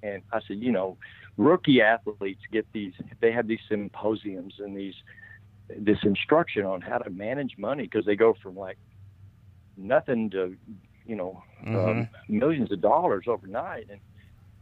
and 0.02 0.22
I 0.32 0.40
said, 0.46 0.58
you 0.58 0.72
know, 0.72 0.96
rookie 1.36 1.80
athletes 1.80 2.42
get 2.50 2.66
these, 2.72 2.92
they 3.20 3.32
have 3.32 3.46
these 3.46 3.60
symposiums 3.68 4.54
and 4.58 4.76
these, 4.76 4.94
this 5.78 5.98
instruction 6.02 6.64
on 6.64 6.80
how 6.80 6.98
to 6.98 7.10
manage 7.10 7.56
money 7.58 7.84
because 7.84 8.04
they 8.04 8.16
go 8.16 8.34
from 8.42 8.56
like 8.56 8.78
nothing 9.76 10.30
to, 10.30 10.56
you 11.06 11.16
know, 11.16 11.42
um, 11.66 11.74
mm-hmm. 11.74 12.38
millions 12.38 12.72
of 12.72 12.80
dollars 12.80 13.24
overnight. 13.28 13.88
And 13.90 14.00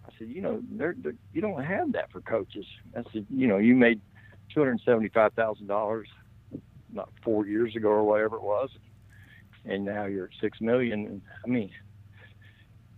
I 0.06 0.10
said, 0.18 0.28
you 0.28 0.40
know, 0.40 0.62
they're, 0.70 0.94
they're, 0.98 1.14
you 1.32 1.40
don't 1.40 1.62
have 1.62 1.92
that 1.92 2.10
for 2.10 2.20
coaches. 2.20 2.66
I 2.96 3.02
said, 3.12 3.26
you 3.30 3.46
know, 3.46 3.58
you 3.58 3.74
made 3.74 4.00
two 4.52 4.60
hundred 4.60 4.80
seventy-five 4.84 5.34
thousand 5.34 5.66
dollars 5.66 6.08
not 6.92 7.10
four 7.22 7.46
years 7.46 7.76
ago 7.76 7.88
or 7.88 8.04
whatever 8.04 8.36
it 8.36 8.42
was, 8.42 8.70
and 9.66 9.84
now 9.84 10.06
you're 10.06 10.24
at 10.26 10.30
six 10.40 10.60
million. 10.60 11.20
I 11.44 11.48
mean, 11.48 11.70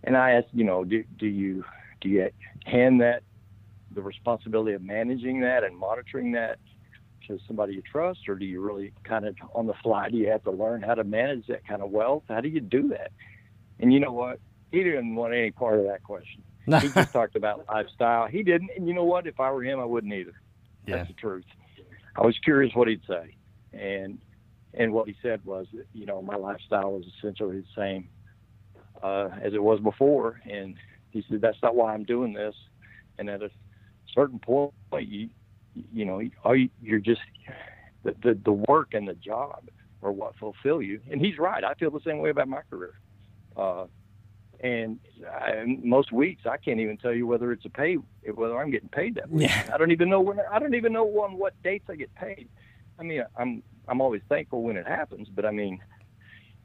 and 0.03 0.15
I 0.15 0.31
asked, 0.31 0.47
you 0.53 0.63
know, 0.63 0.85
do 0.85 1.03
do 1.17 1.27
you 1.27 1.65
do 2.01 2.09
you 2.09 2.29
hand 2.65 3.01
that 3.01 3.23
the 3.93 4.01
responsibility 4.01 4.73
of 4.73 4.81
managing 4.81 5.41
that 5.41 5.63
and 5.63 5.77
monitoring 5.77 6.31
that 6.33 6.59
to 7.27 7.39
somebody 7.47 7.73
you 7.75 7.81
trust, 7.81 8.27
or 8.27 8.35
do 8.35 8.45
you 8.45 8.61
really 8.61 8.93
kind 9.03 9.25
of 9.25 9.35
on 9.53 9.67
the 9.67 9.73
fly? 9.83 10.09
Do 10.09 10.17
you 10.17 10.29
have 10.29 10.43
to 10.43 10.51
learn 10.51 10.81
how 10.81 10.95
to 10.95 11.03
manage 11.03 11.47
that 11.47 11.67
kind 11.67 11.81
of 11.81 11.91
wealth? 11.91 12.23
How 12.27 12.41
do 12.41 12.49
you 12.49 12.59
do 12.59 12.89
that? 12.89 13.11
And 13.79 13.93
you 13.93 13.99
know 13.99 14.11
what? 14.11 14.39
He 14.71 14.83
didn't 14.83 15.15
want 15.15 15.33
any 15.33 15.51
part 15.51 15.79
of 15.79 15.85
that 15.85 16.03
question. 16.03 16.43
he 16.65 16.71
just 16.93 17.13
talked 17.13 17.35
about 17.35 17.65
lifestyle. 17.69 18.27
He 18.27 18.43
didn't, 18.43 18.71
and 18.75 18.87
you 18.87 18.93
know 18.93 19.03
what? 19.03 19.27
If 19.27 19.39
I 19.39 19.51
were 19.51 19.63
him, 19.63 19.79
I 19.79 19.85
wouldn't 19.85 20.13
either. 20.13 20.33
Yeah. 20.85 20.97
That's 20.97 21.09
the 21.09 21.15
truth. 21.15 21.45
I 22.15 22.25
was 22.25 22.37
curious 22.43 22.73
what 22.75 22.87
he'd 22.87 23.01
say, 23.07 23.35
and 23.73 24.17
and 24.73 24.93
what 24.93 25.07
he 25.07 25.15
said 25.21 25.43
was, 25.45 25.67
you 25.93 26.05
know, 26.05 26.21
my 26.21 26.35
lifestyle 26.35 26.93
was 26.93 27.05
essentially 27.17 27.59
the 27.59 27.67
same 27.75 28.07
uh, 29.03 29.29
as 29.41 29.53
it 29.53 29.61
was 29.61 29.79
before, 29.79 30.41
and 30.49 30.75
he 31.11 31.23
said, 31.29 31.41
"That's 31.41 31.61
not 31.61 31.75
why 31.75 31.93
I'm 31.93 32.03
doing 32.03 32.33
this." 32.33 32.55
And 33.17 33.29
at 33.29 33.41
a 33.41 33.49
certain 34.13 34.39
point, 34.39 34.73
you 34.99 35.29
you 35.93 36.05
know, 36.05 36.19
you, 36.19 36.69
you're 36.81 36.99
just 36.99 37.21
the, 38.03 38.15
the 38.23 38.37
the 38.43 38.51
work 38.51 38.93
and 38.93 39.07
the 39.07 39.13
job 39.13 39.69
are 40.03 40.11
what 40.11 40.35
fulfill 40.37 40.81
you. 40.81 40.99
And 41.11 41.21
he's 41.21 41.37
right. 41.37 41.63
I 41.63 41.73
feel 41.75 41.91
the 41.91 41.99
same 42.05 42.19
way 42.19 42.29
about 42.29 42.47
my 42.47 42.61
career. 42.69 42.93
Uh, 43.55 43.85
and 44.61 44.99
I, 45.29 45.77
most 45.83 46.11
weeks 46.11 46.43
I 46.45 46.57
can't 46.57 46.79
even 46.79 46.97
tell 46.97 47.13
you 47.13 47.25
whether 47.25 47.51
it's 47.51 47.65
a 47.65 47.69
pay 47.69 47.95
whether 48.35 48.59
I'm 48.59 48.71
getting 48.71 48.89
paid 48.89 49.15
that 49.15 49.29
week. 49.29 49.49
Yeah. 49.49 49.69
I 49.73 49.77
don't 49.77 49.91
even 49.91 50.09
know 50.09 50.21
when 50.21 50.39
I 50.51 50.59
don't 50.59 50.75
even 50.75 50.93
know 50.93 51.07
on 51.21 51.37
what 51.37 51.61
dates 51.63 51.85
I 51.89 51.95
get 51.95 52.13
paid. 52.15 52.47
I 52.99 53.03
mean, 53.03 53.23
I'm 53.37 53.63
I'm 53.87 54.01
always 54.01 54.21
thankful 54.29 54.63
when 54.63 54.77
it 54.77 54.87
happens, 54.87 55.27
but 55.33 55.45
I 55.45 55.51
mean, 55.51 55.79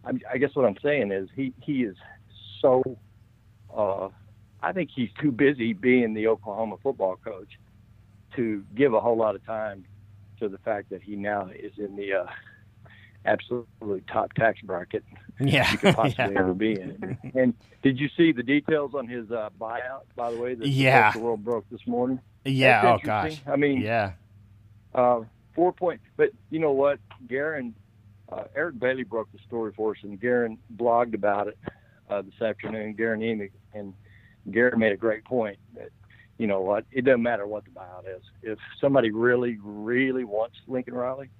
I, 0.05 0.13
I 0.33 0.39
guess 0.39 0.51
what 0.55 0.67
I'm 0.67 0.77
saying 0.83 1.11
is 1.11 1.29
he 1.35 1.55
he 1.63 1.85
is 1.85 1.97
so 2.61 2.83
uh, 3.75 4.09
I 4.63 4.73
think 4.73 4.91
he's 4.95 5.11
too 5.21 5.31
busy 5.31 5.73
being 5.73 6.15
the 6.15 6.29
Oklahoma 6.29 6.77
football 6.83 7.17
coach 7.17 7.59
to 8.37 8.65
give 8.75 8.95
a 8.95 9.01
whole 9.01 9.17
lot 9.17 9.35
of 9.35 9.45
time 9.45 9.85
to 10.41 10.49
the 10.49 10.59
fact 10.59 10.91
that 10.91 11.03
he 11.03 11.17
now 11.17 11.49
is 11.49 11.73
in 11.79 11.97
the 11.97 12.13
uh, 12.13 12.27
absolutely 13.25 14.03
top 14.13 14.33
tax 14.35 14.61
bracket 14.61 15.05
yeah. 15.41 15.71
you 15.73 15.79
could 15.79 15.95
possibly 15.95 16.25
yeah. 16.33 16.41
ever 16.41 16.55
be 16.55 16.73
in. 16.73 17.19
And 17.35 17.55
did 17.83 17.99
you 17.99 18.09
see 18.17 18.33
the 18.33 18.43
details 18.43 18.93
on 18.95 19.07
his 19.07 19.31
uh, 19.31 19.51
buyout, 19.61 20.03
by 20.15 20.31
the 20.31 20.39
way, 20.39 20.55
that 20.55 20.67
yeah. 20.67 21.13
the 21.13 21.19
world 21.19 21.45
broke 21.45 21.69
this 21.71 21.87
morning? 21.87 22.21
Yeah, 22.45 22.95
oh 22.95 22.99
gosh. 23.03 23.41
I 23.47 23.57
mean, 23.57 23.81
yeah. 23.81 24.13
Uh, 24.95 25.23
four 25.55 25.73
point, 25.73 26.01
but 26.17 26.31
you 26.51 26.61
know 26.61 26.71
what? 26.71 27.01
Guerin, 27.29 27.75
uh, 28.31 28.45
Eric 28.55 28.79
Bailey 28.79 29.03
broke 29.03 29.31
the 29.33 29.39
story 29.47 29.73
for 29.77 29.91
us, 29.93 29.99
and 30.03 30.19
Guerin 30.21 30.59
blogged 30.77 31.15
about 31.15 31.49
it 31.49 31.59
uh, 32.09 32.23
this 32.23 32.41
afternoon. 32.41 32.95
Guerin 32.95 33.21
Emig, 33.21 33.51
and 33.75 33.95
Gary 34.51 34.77
made 34.77 34.93
a 34.93 34.97
great 34.97 35.25
point 35.25 35.59
that 35.75 35.91
you 36.39 36.47
know 36.47 36.61
what 36.61 36.85
it 36.93 37.05
doesn't 37.05 37.23
matter 37.23 37.47
what 37.47 37.65
the 37.65 37.71
buyout 37.71 38.07
is. 38.07 38.23
If 38.43 38.59
somebody 38.81 39.11
really, 39.11 39.59
really 39.63 40.25
wants 40.25 40.57
Lincoln 40.67 40.95
Riley 40.95 41.31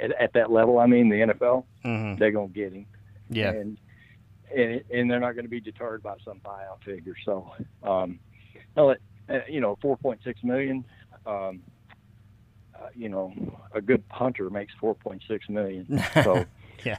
at, 0.00 0.12
at 0.12 0.32
that 0.34 0.50
level, 0.50 0.78
I 0.78 0.86
mean 0.86 1.08
the 1.08 1.16
NFL, 1.16 1.64
mm-hmm. 1.84 2.18
they're 2.18 2.32
gonna 2.32 2.48
get 2.48 2.72
him. 2.72 2.86
Yeah. 3.28 3.50
And 3.50 3.78
and, 4.54 4.82
and 4.90 5.10
they're 5.10 5.20
not 5.20 5.32
going 5.32 5.44
to 5.44 5.50
be 5.50 5.60
deterred 5.60 6.02
by 6.02 6.16
some 6.24 6.40
buyout 6.40 6.82
figure. 6.84 7.14
So, 7.24 7.52
um, 7.82 8.18
no, 8.76 8.90
uh, 8.90 9.38
you 9.48 9.60
know, 9.60 9.76
4.6 9.82 10.42
million. 10.42 10.84
Um, 11.26 11.62
uh, 12.74 12.88
you 12.94 13.08
know, 13.08 13.32
a 13.72 13.80
good 13.80 14.08
punter 14.08 14.50
makes 14.50 14.72
4.6 14.82 15.48
million. 15.48 16.02
So, 16.24 16.44
yeah. 16.84 16.98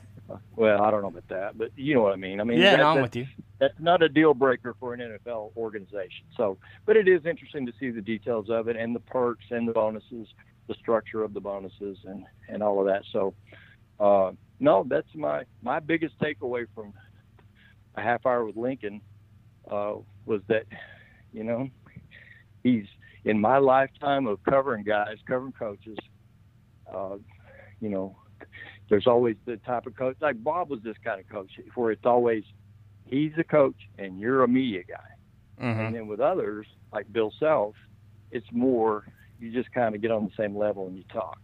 Well, 0.55 0.81
I 0.81 0.91
don't 0.91 1.01
know 1.01 1.09
about 1.09 1.27
that, 1.29 1.57
but 1.57 1.71
you 1.75 1.95
know 1.95 2.01
what 2.01 2.13
I 2.13 2.17
mean. 2.17 2.39
I 2.39 2.43
mean, 2.43 2.59
yeah, 2.59 2.71
that, 2.71 2.77
no, 2.77 2.87
I'm 2.87 2.95
that, 2.97 3.01
with 3.03 3.15
you. 3.15 3.27
That's 3.59 3.79
not 3.79 4.01
a 4.01 4.09
deal 4.09 4.33
breaker 4.33 4.75
for 4.79 4.93
an 4.93 4.99
NFL 4.99 5.55
organization. 5.55 6.25
So, 6.35 6.57
but 6.85 6.97
it 6.97 7.07
is 7.07 7.25
interesting 7.25 7.65
to 7.65 7.73
see 7.79 7.91
the 7.91 8.01
details 8.01 8.49
of 8.49 8.67
it 8.67 8.75
and 8.75 8.95
the 8.95 8.99
perks 8.99 9.45
and 9.51 9.67
the 9.67 9.73
bonuses, 9.73 10.27
the 10.67 10.73
structure 10.75 11.23
of 11.23 11.33
the 11.33 11.41
bonuses, 11.41 11.97
and 12.05 12.25
and 12.49 12.63
all 12.63 12.79
of 12.79 12.87
that. 12.87 13.03
So, 13.11 13.33
uh, 13.99 14.31
no, 14.59 14.85
that's 14.87 15.13
my 15.15 15.43
my 15.61 15.79
biggest 15.79 16.17
takeaway 16.19 16.65
from 16.73 16.93
a 17.95 18.01
half 18.01 18.25
hour 18.25 18.45
with 18.45 18.55
Lincoln 18.55 19.01
uh, 19.69 19.95
was 20.25 20.41
that, 20.47 20.65
you 21.33 21.43
know, 21.43 21.69
he's 22.63 22.85
in 23.25 23.39
my 23.39 23.57
lifetime 23.57 24.27
of 24.27 24.43
covering 24.43 24.83
guys, 24.83 25.17
covering 25.27 25.53
coaches. 25.53 25.97
Uh, 26.91 27.17
you 27.79 27.89
know, 27.89 28.15
there's 28.91 29.07
always 29.07 29.37
the 29.45 29.55
type 29.55 29.85
of 29.85 29.95
coach 29.95 30.17
like 30.19 30.43
Bob 30.43 30.69
was 30.69 30.81
this 30.83 30.97
kind 31.01 31.21
of 31.21 31.29
coach 31.29 31.49
where 31.75 31.91
it's 31.91 32.05
always 32.05 32.43
he's 33.05 33.31
a 33.37 33.43
coach 33.43 33.87
and 33.97 34.19
you're 34.19 34.43
a 34.43 34.47
media 34.49 34.83
guy. 34.83 35.65
Mm-hmm. 35.65 35.79
And 35.79 35.95
then 35.95 36.07
with 36.07 36.19
others 36.19 36.67
like 36.91 37.11
Bill 37.13 37.31
Self, 37.39 37.73
it's 38.31 38.45
more 38.51 39.05
you 39.39 39.49
just 39.49 39.71
kind 39.71 39.95
of 39.95 40.01
get 40.01 40.11
on 40.11 40.25
the 40.25 40.31
same 40.35 40.57
level 40.57 40.87
and 40.87 40.97
you 40.97 41.05
talk. 41.11 41.39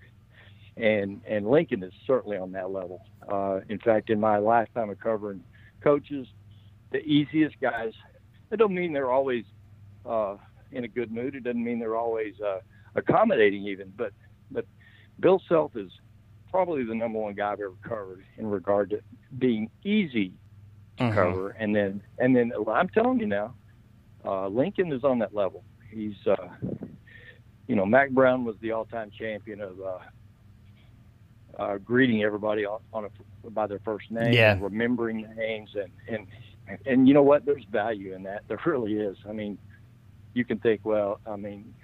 And 0.75 1.21
and 1.25 1.49
Lincoln 1.49 1.83
is 1.83 1.93
certainly 2.05 2.35
on 2.35 2.51
that 2.51 2.69
level. 2.69 3.05
Uh, 3.31 3.61
in 3.69 3.79
fact, 3.79 4.09
in 4.09 4.19
my 4.19 4.39
lifetime 4.39 4.89
of 4.89 4.99
covering 4.99 5.41
coaches, 5.81 6.27
the 6.91 6.99
easiest 6.99 7.57
guys. 7.61 7.93
It 8.51 8.57
don't 8.57 8.73
mean 8.73 8.91
they're 8.91 9.11
always 9.11 9.45
uh, 10.05 10.35
in 10.73 10.83
a 10.83 10.87
good 10.89 11.13
mood. 11.13 11.33
It 11.33 11.45
doesn't 11.45 11.63
mean 11.63 11.79
they're 11.79 11.95
always 11.95 12.33
uh, 12.41 12.59
accommodating 12.95 13.65
even. 13.67 13.93
But 13.95 14.11
but 14.51 14.65
Bill 15.21 15.41
Self 15.47 15.77
is 15.77 15.91
probably 16.57 16.83
the 16.83 16.95
number 16.95 17.19
one 17.19 17.35
guy 17.35 17.51
I've 17.51 17.59
ever 17.59 17.75
covered 17.83 18.23
in 18.35 18.47
regard 18.47 18.89
to 18.89 18.99
being 19.37 19.69
easy 19.83 20.33
to 20.97 21.03
mm-hmm. 21.03 21.13
cover. 21.13 21.49
And 21.51 21.75
then, 21.75 22.01
and 22.17 22.35
then 22.35 22.51
I'm 22.67 22.89
telling 22.89 23.19
you 23.19 23.27
now, 23.27 23.53
uh, 24.25 24.47
Lincoln 24.47 24.91
is 24.91 25.03
on 25.03 25.19
that 25.19 25.35
level. 25.35 25.63
He's, 25.91 26.15
uh, 26.25 26.47
you 27.67 27.75
know, 27.75 27.85
Mack 27.85 28.09
Brown 28.09 28.43
was 28.43 28.55
the 28.59 28.71
all-time 28.71 29.11
champion 29.11 29.61
of 29.61 29.79
uh, 29.79 29.99
uh, 31.59 31.77
greeting 31.77 32.23
everybody 32.23 32.65
on, 32.65 32.79
on 32.91 33.05
a, 33.05 33.49
by 33.51 33.67
their 33.67 33.81
first 33.85 34.09
name, 34.09 34.33
yeah. 34.33 34.57
remembering 34.59 35.27
names, 35.35 35.69
and 35.75 35.91
and 36.07 36.27
and 36.87 37.07
you 37.07 37.13
know 37.13 37.21
what? 37.21 37.45
There's 37.45 37.65
value 37.71 38.15
in 38.15 38.23
that. 38.23 38.47
There 38.47 38.59
really 38.65 38.93
is. 38.93 39.15
I 39.29 39.31
mean, 39.31 39.59
you 40.33 40.43
can 40.43 40.57
think, 40.57 40.81
well, 40.83 41.19
I 41.27 41.35
mean, 41.35 41.75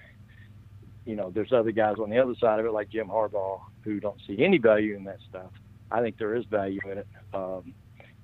you 1.05 1.15
know, 1.15 1.29
there's 1.29 1.53
other 1.53 1.71
guys 1.71 1.97
on 2.01 2.09
the 2.09 2.17
other 2.17 2.33
side 2.39 2.59
of 2.59 2.65
it, 2.65 2.71
like 2.71 2.89
Jim 2.89 3.07
Harbaugh, 3.07 3.61
who 3.83 3.99
don't 3.99 4.19
see 4.27 4.43
any 4.43 4.57
value 4.57 4.95
in 4.95 5.03
that 5.05 5.19
stuff. 5.29 5.51
I 5.91 6.01
think 6.01 6.17
there 6.17 6.35
is 6.35 6.45
value 6.45 6.79
in 6.91 6.99
it, 6.99 7.07
um, 7.33 7.73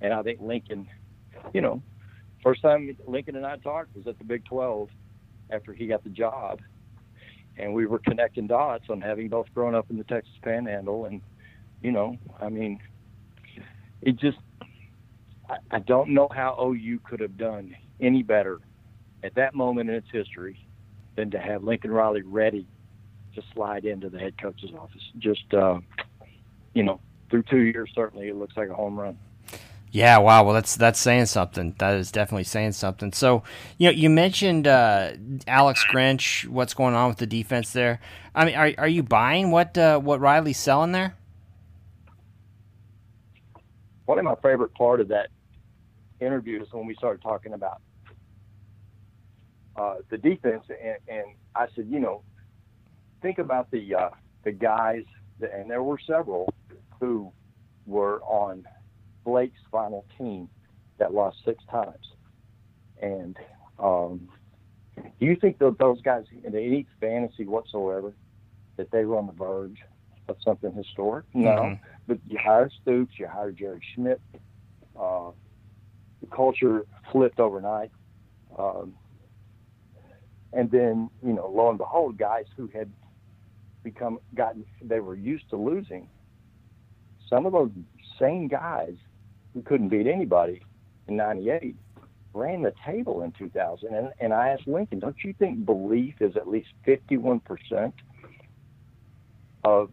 and 0.00 0.12
I 0.12 0.22
think 0.22 0.40
Lincoln, 0.40 0.88
you 1.52 1.60
know, 1.60 1.82
first 2.42 2.62
time 2.62 2.96
Lincoln 3.06 3.36
and 3.36 3.46
I 3.46 3.56
talked 3.56 3.94
was 3.94 4.06
at 4.06 4.18
the 4.18 4.24
Big 4.24 4.44
12 4.46 4.88
after 5.50 5.72
he 5.72 5.86
got 5.86 6.02
the 6.02 6.10
job, 6.10 6.60
and 7.56 7.74
we 7.74 7.86
were 7.86 7.98
connecting 7.98 8.46
dots 8.46 8.84
on 8.88 9.00
having 9.00 9.28
both 9.28 9.46
grown 9.54 9.74
up 9.74 9.90
in 9.90 9.98
the 9.98 10.04
Texas 10.04 10.34
Panhandle, 10.42 11.04
and 11.04 11.20
you 11.82 11.92
know, 11.92 12.16
I 12.40 12.48
mean, 12.48 12.80
it 14.02 14.16
just 14.16 14.38
I, 15.48 15.56
I 15.70 15.78
don't 15.80 16.10
know 16.10 16.28
how 16.32 16.56
OU 16.60 17.00
could 17.04 17.20
have 17.20 17.36
done 17.36 17.76
any 18.00 18.22
better 18.22 18.60
at 19.22 19.34
that 19.34 19.54
moment 19.54 19.90
in 19.90 19.96
its 19.96 20.08
history 20.10 20.66
than 21.16 21.30
to 21.30 21.38
have 21.38 21.62
Lincoln 21.62 21.90
Riley 21.90 22.22
ready 22.22 22.66
to 23.34 23.42
slide 23.54 23.84
into 23.84 24.08
the 24.08 24.18
head 24.18 24.40
coach's 24.40 24.70
office. 24.78 25.02
Just 25.18 25.52
uh, 25.54 25.80
you 26.74 26.82
know, 26.82 27.00
through 27.30 27.44
two 27.44 27.60
years, 27.60 27.90
certainly 27.94 28.28
it 28.28 28.36
looks 28.36 28.56
like 28.56 28.68
a 28.68 28.74
home 28.74 28.98
run. 28.98 29.18
Yeah, 29.92 30.18
wow. 30.18 30.44
Well, 30.44 30.54
that's 30.54 30.76
that's 30.76 31.00
saying 31.00 31.26
something. 31.26 31.74
That 31.78 31.96
is 31.96 32.12
definitely 32.12 32.44
saying 32.44 32.72
something. 32.72 33.12
So, 33.12 33.42
you 33.76 33.88
know, 33.88 33.92
you 33.92 34.08
mentioned 34.08 34.68
uh, 34.68 35.12
Alex 35.48 35.84
Grinch. 35.90 36.46
What's 36.46 36.74
going 36.74 36.94
on 36.94 37.08
with 37.08 37.18
the 37.18 37.26
defense 37.26 37.72
there? 37.72 38.00
I 38.34 38.44
mean, 38.44 38.54
are 38.54 38.72
are 38.78 38.88
you 38.88 39.02
buying 39.02 39.50
what 39.50 39.76
uh, 39.76 39.98
what 39.98 40.20
Riley's 40.20 40.58
selling 40.58 40.92
there? 40.92 41.16
One 44.06 44.18
of 44.18 44.24
my 44.24 44.36
favorite 44.36 44.74
part 44.74 45.00
of 45.00 45.08
that 45.08 45.28
interview 46.20 46.62
is 46.62 46.68
when 46.72 46.86
we 46.86 46.94
started 46.94 47.22
talking 47.22 47.52
about 47.52 47.80
uh, 49.76 49.96
the 50.08 50.18
defense, 50.18 50.64
and, 50.68 50.96
and 51.08 51.26
I 51.56 51.66
said, 51.74 51.88
you 51.88 51.98
know, 51.98 52.22
think 53.22 53.38
about 53.38 53.70
the 53.70 53.94
uh, 53.94 54.10
the 54.44 54.52
guys, 54.52 55.04
that, 55.40 55.52
and 55.54 55.70
there 55.70 55.82
were 55.82 55.98
several 56.06 56.52
who 57.00 57.32
were 57.86 58.20
on 58.22 58.64
Blake's 59.24 59.60
final 59.70 60.04
team 60.18 60.48
that 60.98 61.12
lost 61.14 61.38
six 61.44 61.62
times. 61.70 62.06
And 63.00 63.36
um, 63.78 64.28
do 64.96 65.26
you 65.26 65.36
think 65.36 65.58
that 65.58 65.78
those 65.78 66.00
guys, 66.02 66.24
in 66.44 66.54
any 66.54 66.86
fantasy 67.00 67.46
whatsoever, 67.46 68.12
that 68.76 68.90
they 68.90 69.04
were 69.04 69.16
on 69.16 69.26
the 69.26 69.32
verge 69.32 69.78
of 70.28 70.36
something 70.44 70.72
historic? 70.72 71.24
No. 71.34 71.50
Mhm. 71.50 71.80
But 72.06 72.18
you 72.26 72.38
hire 72.38 72.70
Stoops, 72.82 73.18
you 73.18 73.26
hire 73.26 73.52
Jerry 73.52 73.80
Schmidt. 73.94 74.20
Uh, 74.98 75.30
the 76.20 76.26
culture 76.26 76.86
flipped 77.10 77.40
overnight. 77.40 77.90
Um, 78.58 78.94
and 80.52 80.70
then, 80.70 81.08
you 81.24 81.32
know, 81.32 81.48
lo 81.48 81.68
and 81.68 81.78
behold, 81.78 82.18
guys 82.18 82.44
who 82.56 82.66
had 82.68 82.90
become 83.82 84.18
gotten, 84.34 84.64
they 84.82 85.00
were 85.00 85.14
used 85.14 85.48
to 85.50 85.56
losing. 85.56 86.08
Some 87.28 87.46
of 87.46 87.52
those 87.52 87.70
same 88.18 88.48
guys 88.48 88.94
who 89.54 89.62
couldn't 89.62 89.88
beat 89.88 90.06
anybody 90.06 90.62
in 91.08 91.16
'98 91.16 91.76
ran 92.32 92.62
the 92.62 92.72
table 92.86 93.22
in 93.22 93.32
2000. 93.32 93.94
And, 93.94 94.10
and 94.20 94.32
I 94.32 94.48
asked 94.48 94.66
Lincoln, 94.66 95.00
don't 95.00 95.16
you 95.24 95.34
think 95.38 95.64
belief 95.64 96.14
is 96.20 96.36
at 96.36 96.48
least 96.48 96.68
51 96.84 97.40
percent 97.40 97.94
of 99.64 99.90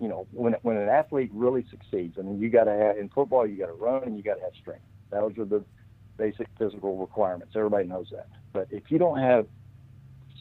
you 0.00 0.06
know 0.06 0.28
when 0.30 0.54
when 0.62 0.76
an 0.76 0.88
athlete 0.88 1.30
really 1.32 1.64
succeeds? 1.70 2.16
I 2.18 2.22
mean, 2.22 2.40
you 2.40 2.50
got 2.50 2.64
to 2.64 2.72
have 2.72 2.98
in 2.98 3.08
football, 3.08 3.46
you 3.46 3.58
got 3.58 3.66
to 3.66 3.72
run 3.72 4.04
and 4.04 4.16
you 4.16 4.22
got 4.22 4.34
to 4.34 4.42
have 4.42 4.52
strength. 4.60 4.84
Those 5.10 5.36
are 5.38 5.44
the 5.44 5.64
basic 6.16 6.48
physical 6.58 6.96
requirements. 6.96 7.54
Everybody 7.56 7.86
knows 7.86 8.08
that. 8.12 8.28
But 8.52 8.68
if 8.70 8.90
you 8.90 8.98
don't 8.98 9.18
have 9.18 9.46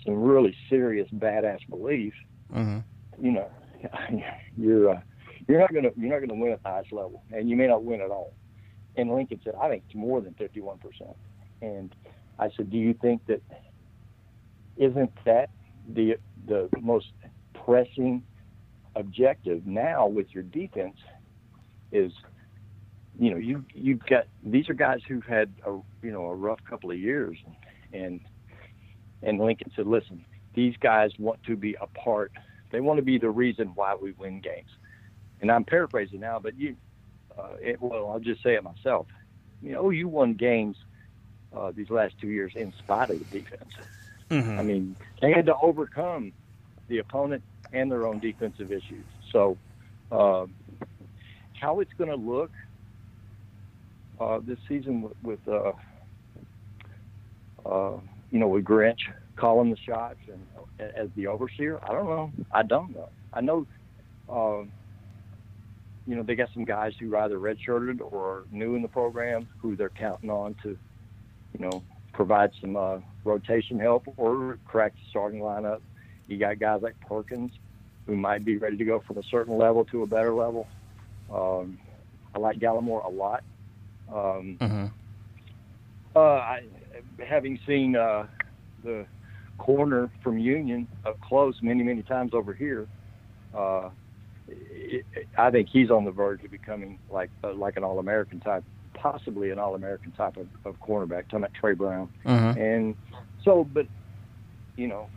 some 0.06 0.16
really 0.16 0.56
serious 0.70 1.08
badass 1.12 1.60
belief, 1.70 2.14
Mm-hmm. 2.54 3.26
you 3.26 3.32
know, 3.32 3.50
you're 4.58 4.90
uh, 4.92 5.00
you're 5.48 5.60
not 5.60 5.74
gonna 5.74 5.90
you're 5.96 6.10
not 6.10 6.28
gonna 6.28 6.40
win 6.40 6.52
at 6.54 6.64
the 6.64 6.70
highest 6.70 6.92
level, 6.92 7.24
and 7.32 7.50
you 7.50 7.56
may 7.56 7.68
not 7.68 7.84
win 7.84 8.02
at 8.02 8.10
all. 8.10 8.34
And 8.96 9.14
Lincoln 9.14 9.40
said, 9.44 9.54
I 9.62 9.70
think 9.70 9.84
it's 9.86 9.96
more 9.96 10.22
than 10.22 10.34
51 10.34 10.80
percent. 10.80 11.16
And 11.62 11.94
I 12.40 12.50
said, 12.56 12.70
Do 12.70 12.78
you 12.78 12.94
think 12.94 13.26
that 13.28 13.42
isn't 14.78 15.12
that 15.26 15.50
the 15.94 16.18
the 16.46 16.70
most 16.82 17.08
pressing 17.66 18.24
objective 18.96 19.66
now 19.66 20.08
with 20.08 20.28
your 20.32 20.44
defense? 20.44 20.98
Is 21.92 22.12
you 23.20 23.32
know 23.32 23.38
you 23.38 23.66
you've 23.74 24.06
got 24.06 24.26
these 24.44 24.70
are 24.70 24.74
guys 24.74 25.00
who've 25.08 25.26
had 25.26 25.54
a 25.66 25.72
you 26.02 26.12
know 26.12 26.26
a 26.26 26.36
rough 26.36 26.60
couple 26.70 26.92
of 26.92 26.98
years, 26.98 27.38
and 27.94 28.20
and 29.22 29.40
Lincoln 29.40 29.72
said, 29.76 29.88
listen, 29.88 30.24
these 30.58 30.76
guys 30.80 31.12
want 31.20 31.42
to 31.44 31.56
be 31.56 31.78
a 31.80 31.86
part. 31.86 32.32
They 32.72 32.82
want 32.82 32.98
to 32.98 33.04
be 33.04 33.20
the 33.20 33.30
reason 33.30 33.74
why 33.76 33.94
we 33.94 34.14
win 34.14 34.42
games. 34.42 34.72
And 35.40 35.52
I'm 35.52 35.64
paraphrasing 35.64 36.20
now, 36.20 36.40
but 36.40 36.58
you, 36.58 36.76
uh, 37.38 37.50
it, 37.62 37.80
well, 37.80 38.10
I'll 38.10 38.20
just 38.20 38.42
say 38.42 38.56
it 38.56 38.64
myself. 38.64 39.06
You 39.62 39.74
know, 39.74 39.92
you 39.92 40.08
won 40.08 40.34
games 40.34 40.76
uh, 41.56 41.72
these 41.76 41.92
last 41.92 42.16
two 42.20 42.30
years 42.30 42.54
in 42.56 42.74
spite 42.80 43.12
of 43.12 43.20
the 43.20 43.40
defense. 43.40 43.72
Mm-hmm. 44.32 44.60
I 44.60 44.64
mean, 44.64 44.96
they 45.22 45.32
had 45.32 45.46
to 45.46 45.56
overcome 45.62 46.34
the 46.88 46.98
opponent 46.98 47.44
and 47.72 47.92
their 47.92 48.08
own 48.08 48.18
defensive 48.18 48.72
issues. 48.72 49.06
So, 49.32 49.60
uh, 50.12 50.48
how 51.54 51.82
it's 51.82 51.94
going 51.94 52.10
to 52.10 52.16
look 52.16 52.52
uh, 54.20 54.40
this 54.44 54.58
season 54.68 55.04
with, 55.04 55.14
with 55.22 55.48
uh, 55.48 55.74
uh, 57.64 58.00
you 58.32 58.40
know, 58.40 58.48
with 58.48 58.66
Grinch 58.66 59.02
calling 59.38 59.70
the 59.70 59.78
shots 59.78 60.20
and 60.32 60.46
as 60.96 61.10
the 61.16 61.28
overseer, 61.28 61.80
I 61.84 61.94
don't 61.94 62.06
know. 62.06 62.32
I 62.52 62.64
don't 62.64 62.94
know. 62.94 63.10
I 63.34 63.42
know, 63.42 63.66
um, 64.30 64.72
you 66.06 66.16
know, 66.16 66.24
they 66.24 66.36
got 66.36 66.50
some 66.54 66.66
guys 66.66 66.94
who 67.00 67.14
are 67.16 67.24
either 67.24 67.38
redshirted 67.38 68.00
or 68.12 68.44
new 68.52 68.76
in 68.76 68.82
the 68.82 68.88
program 68.88 69.48
who 69.62 69.76
they're 69.76 69.90
counting 69.90 70.30
on 70.30 70.56
to, 70.64 70.78
you 71.54 71.60
know, 71.60 71.84
provide 72.14 72.52
some 72.62 72.76
uh, 72.76 72.98
rotation 73.24 73.80
help 73.80 74.04
or 74.18 74.58
crack 74.66 74.94
the 74.94 75.02
starting 75.10 75.40
lineup. 75.40 75.82
You 76.28 76.38
got 76.38 76.60
guys 76.60 76.82
like 76.82 76.96
Perkins 77.08 77.52
who 78.06 78.16
might 78.16 78.44
be 78.46 78.58
ready 78.58 78.78
to 78.78 78.86
go 78.86 79.02
from 79.06 79.18
a 79.18 79.24
certain 79.30 79.58
level 79.58 79.86
to 79.86 80.04
a 80.04 80.08
better 80.08 80.34
level. 80.34 80.68
Um, 81.34 81.78
I 82.34 82.40
like 82.40 82.58
Gallimore 82.60 83.06
a 83.06 83.10
lot. 83.10 83.44
Um, 84.12 84.58
Mm-hmm. 84.62 84.86
uh, 86.16 86.20
I, 86.20 86.62
having 87.28 87.60
seen 87.68 87.96
uh, 87.96 88.26
the 88.84 89.06
corner 89.58 90.10
from 90.24 90.38
Union 90.38 90.88
up 91.06 91.20
close 91.22 91.56
many, 91.62 91.84
many 91.84 92.04
times 92.04 92.32
over 92.34 92.54
here, 92.54 92.88
uh, 93.54 93.90
it, 94.48 95.06
it, 95.14 95.28
I 95.38 95.52
think 95.52 95.68
he's 95.72 95.90
on 95.92 96.06
the 96.06 96.12
verge 96.12 96.44
of 96.44 96.52
becoming 96.52 97.00
like 97.10 97.30
uh, 97.44 97.54
like 97.54 97.76
an 97.78 97.84
All-American 97.84 98.40
type, 98.40 98.64
possibly 98.96 99.52
an 99.52 99.60
All-American 99.60 100.12
type 100.14 100.38
of, 100.38 100.48
of 100.66 100.80
cornerback. 100.80 101.24
Talking 101.26 101.40
about 101.40 101.54
Tre 101.60 101.74
Brown, 101.74 102.10
Mm-hmm. 102.26 102.60
and 102.60 102.96
so, 103.44 103.68
but 103.74 103.88
you 104.78 104.88
know, 104.88 105.10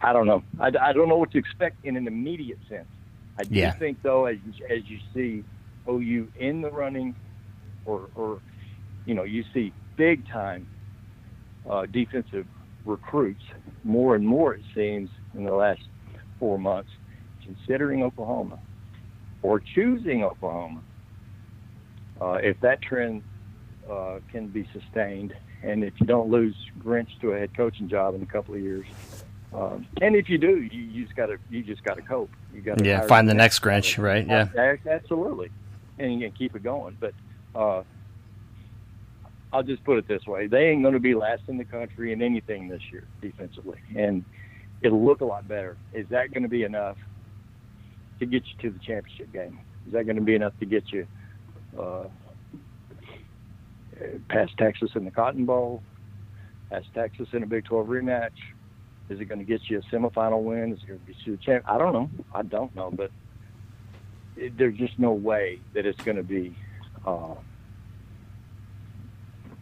I 0.00 0.12
don't 0.12 0.26
know. 0.26 0.42
I, 0.60 0.66
I 0.80 0.92
don't 0.92 1.08
know 1.08 1.16
what 1.16 1.30
to 1.32 1.38
expect 1.38 1.84
in 1.84 1.96
an 1.96 2.06
immediate 2.06 2.58
sense. 2.68 2.88
I 3.38 3.44
do 3.44 3.54
Yeah. 3.56 3.72
think 3.78 3.98
though, 4.02 4.26
as 4.26 4.36
you, 4.44 4.52
as 4.74 4.82
you 4.88 4.98
see 5.14 5.44
OU 5.88 6.28
in 6.38 6.60
the 6.62 6.70
running, 6.70 7.14
or 7.86 8.08
or 8.14 8.40
you 9.06 9.14
know, 9.14 9.24
you 9.24 9.44
see 9.54 9.72
big 9.96 10.26
time 10.28 10.66
uh, 11.68 11.86
defensive 11.86 12.46
recruits 12.84 13.42
more 13.82 14.14
and 14.14 14.26
more. 14.26 14.54
It 14.54 14.62
seems 14.74 15.10
in 15.34 15.44
the 15.44 15.54
last 15.54 15.80
four 16.38 16.58
months, 16.58 16.90
considering 17.44 18.02
Oklahoma 18.02 18.58
or 19.42 19.60
choosing 19.60 20.24
Oklahoma. 20.24 20.80
Uh, 22.20 22.38
if 22.42 22.58
that 22.60 22.80
trend 22.80 23.22
uh, 23.90 24.18
can 24.30 24.48
be 24.48 24.66
sustained, 24.72 25.34
and 25.62 25.84
if 25.84 25.92
you 26.00 26.06
don't 26.06 26.30
lose 26.30 26.54
Grinch 26.78 27.08
to 27.20 27.32
a 27.32 27.38
head 27.38 27.56
coaching 27.56 27.88
job 27.88 28.14
in 28.14 28.22
a 28.22 28.26
couple 28.26 28.54
of 28.54 28.60
years, 28.60 28.86
um, 29.52 29.86
and 30.00 30.16
if 30.16 30.28
you 30.28 30.38
do, 30.38 30.62
you, 30.62 30.80
you 30.80 31.04
just 31.04 31.16
got 31.16 31.26
to 31.26 31.36
you 31.50 31.62
just 31.62 31.84
got 31.84 31.94
to 31.94 32.02
cope. 32.02 32.30
You 32.54 32.60
got 32.60 32.78
to 32.78 32.84
Yeah, 32.84 33.06
find 33.06 33.28
the 33.28 33.34
next 33.34 33.60
Grinch, 33.60 34.02
right? 34.02 34.26
Yeah. 34.26 34.76
absolutely, 34.88 35.50
and 35.98 36.14
you 36.14 36.28
can 36.28 36.36
keep 36.36 36.56
it 36.56 36.62
going. 36.62 36.96
But 36.98 37.12
uh, 37.54 37.82
I'll 39.54 39.62
just 39.62 39.84
put 39.84 39.98
it 39.98 40.08
this 40.08 40.26
way: 40.26 40.48
they 40.48 40.66
ain't 40.66 40.82
going 40.82 40.94
to 40.94 41.00
be 41.00 41.14
last 41.14 41.42
in 41.46 41.56
the 41.56 41.64
country 41.64 42.12
in 42.12 42.20
anything 42.20 42.66
this 42.66 42.82
year 42.90 43.04
defensively, 43.22 43.78
and 43.96 44.24
it'll 44.82 45.04
look 45.04 45.20
a 45.20 45.24
lot 45.24 45.46
better. 45.46 45.76
Is 45.92 46.08
that 46.10 46.32
going 46.34 46.42
to 46.42 46.48
be 46.48 46.64
enough 46.64 46.96
to 48.18 48.26
get 48.26 48.42
you 48.44 48.68
to 48.68 48.76
the 48.76 48.84
championship 48.84 49.32
game? 49.32 49.60
Is 49.86 49.92
that 49.92 50.06
going 50.06 50.16
to 50.16 50.22
be 50.22 50.34
enough 50.34 50.54
to 50.58 50.66
get 50.66 50.92
you 50.92 51.06
uh, 51.78 52.06
past 54.28 54.58
Texas 54.58 54.90
in 54.96 55.04
the 55.04 55.12
Cotton 55.12 55.44
Bowl, 55.44 55.84
past 56.68 56.86
Texas 56.92 57.28
in 57.32 57.44
a 57.44 57.46
Big 57.46 57.64
12 57.64 57.86
rematch? 57.86 58.30
Is 59.08 59.20
it 59.20 59.26
going 59.26 59.38
to 59.38 59.44
get 59.44 59.60
you 59.68 59.78
a 59.78 59.94
semifinal 59.94 60.42
win? 60.42 60.72
Is 60.72 60.80
it 60.82 60.88
going 60.88 61.00
to 61.00 61.06
get 61.06 61.16
you 61.24 61.34
a 61.34 61.36
champ? 61.36 61.64
I 61.68 61.78
don't 61.78 61.92
know. 61.92 62.10
I 62.34 62.42
don't 62.42 62.74
know, 62.74 62.90
but 62.90 63.12
it, 64.36 64.58
there's 64.58 64.76
just 64.76 64.98
no 64.98 65.12
way 65.12 65.60
that 65.74 65.86
it's 65.86 66.00
going 66.00 66.16
to 66.16 66.24
be 66.24 66.56
uh, 67.06 67.34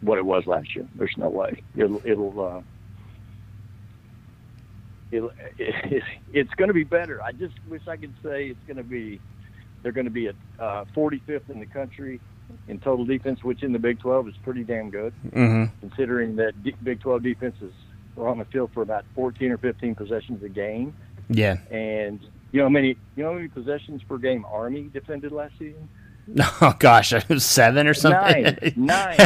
what 0.03 0.17
it 0.17 0.25
was 0.25 0.45
last 0.45 0.75
year. 0.75 0.85
There's 0.95 1.13
no 1.17 1.29
way. 1.29 1.61
It'll 1.75 2.01
it'll 2.05 2.39
uh, 2.45 2.61
it'll 5.11 5.31
it, 5.57 6.03
it's 6.33 6.53
going 6.55 6.67
to 6.69 6.73
be 6.73 6.83
better. 6.83 7.21
I 7.21 7.31
just 7.31 7.55
wish 7.69 7.81
I 7.87 7.97
could 7.97 8.13
say 8.23 8.47
it's 8.47 8.59
going 8.67 8.77
to 8.77 8.83
be 8.83 9.19
they're 9.81 9.91
going 9.91 10.05
to 10.05 10.11
be 10.11 10.27
at 10.27 10.35
uh, 10.59 10.85
45th 10.95 11.49
in 11.49 11.59
the 11.59 11.65
country 11.65 12.19
in 12.67 12.79
total 12.79 13.05
defense, 13.05 13.43
which 13.43 13.63
in 13.63 13.73
the 13.73 13.79
Big 13.79 13.99
12 13.99 14.27
is 14.29 14.33
pretty 14.43 14.63
damn 14.63 14.89
good, 14.89 15.13
Mm-hmm. 15.31 15.65
considering 15.81 16.35
that 16.37 16.61
D- 16.63 16.75
Big 16.83 16.99
12 17.01 17.23
defenses 17.23 17.73
were 18.15 18.27
on 18.27 18.37
the 18.37 18.45
field 18.45 18.69
for 18.73 18.81
about 18.81 19.05
14 19.15 19.51
or 19.51 19.57
15 19.57 19.95
possessions 19.95 20.43
a 20.43 20.49
game. 20.49 20.93
Yeah. 21.29 21.57
And 21.71 22.19
you 22.51 22.59
know 22.59 22.65
how 22.65 22.69
many 22.69 22.97
you 23.15 23.23
know 23.23 23.29
how 23.31 23.35
many 23.35 23.47
possessions 23.47 24.01
per 24.07 24.17
game 24.17 24.45
Army 24.51 24.89
defended 24.93 25.31
last 25.31 25.53
season? 25.57 25.89
Oh 26.61 26.73
gosh, 26.79 27.13
seven 27.37 27.87
or 27.87 27.93
something. 27.93 28.43
Nine, 28.43 28.57
nine, 28.75 29.17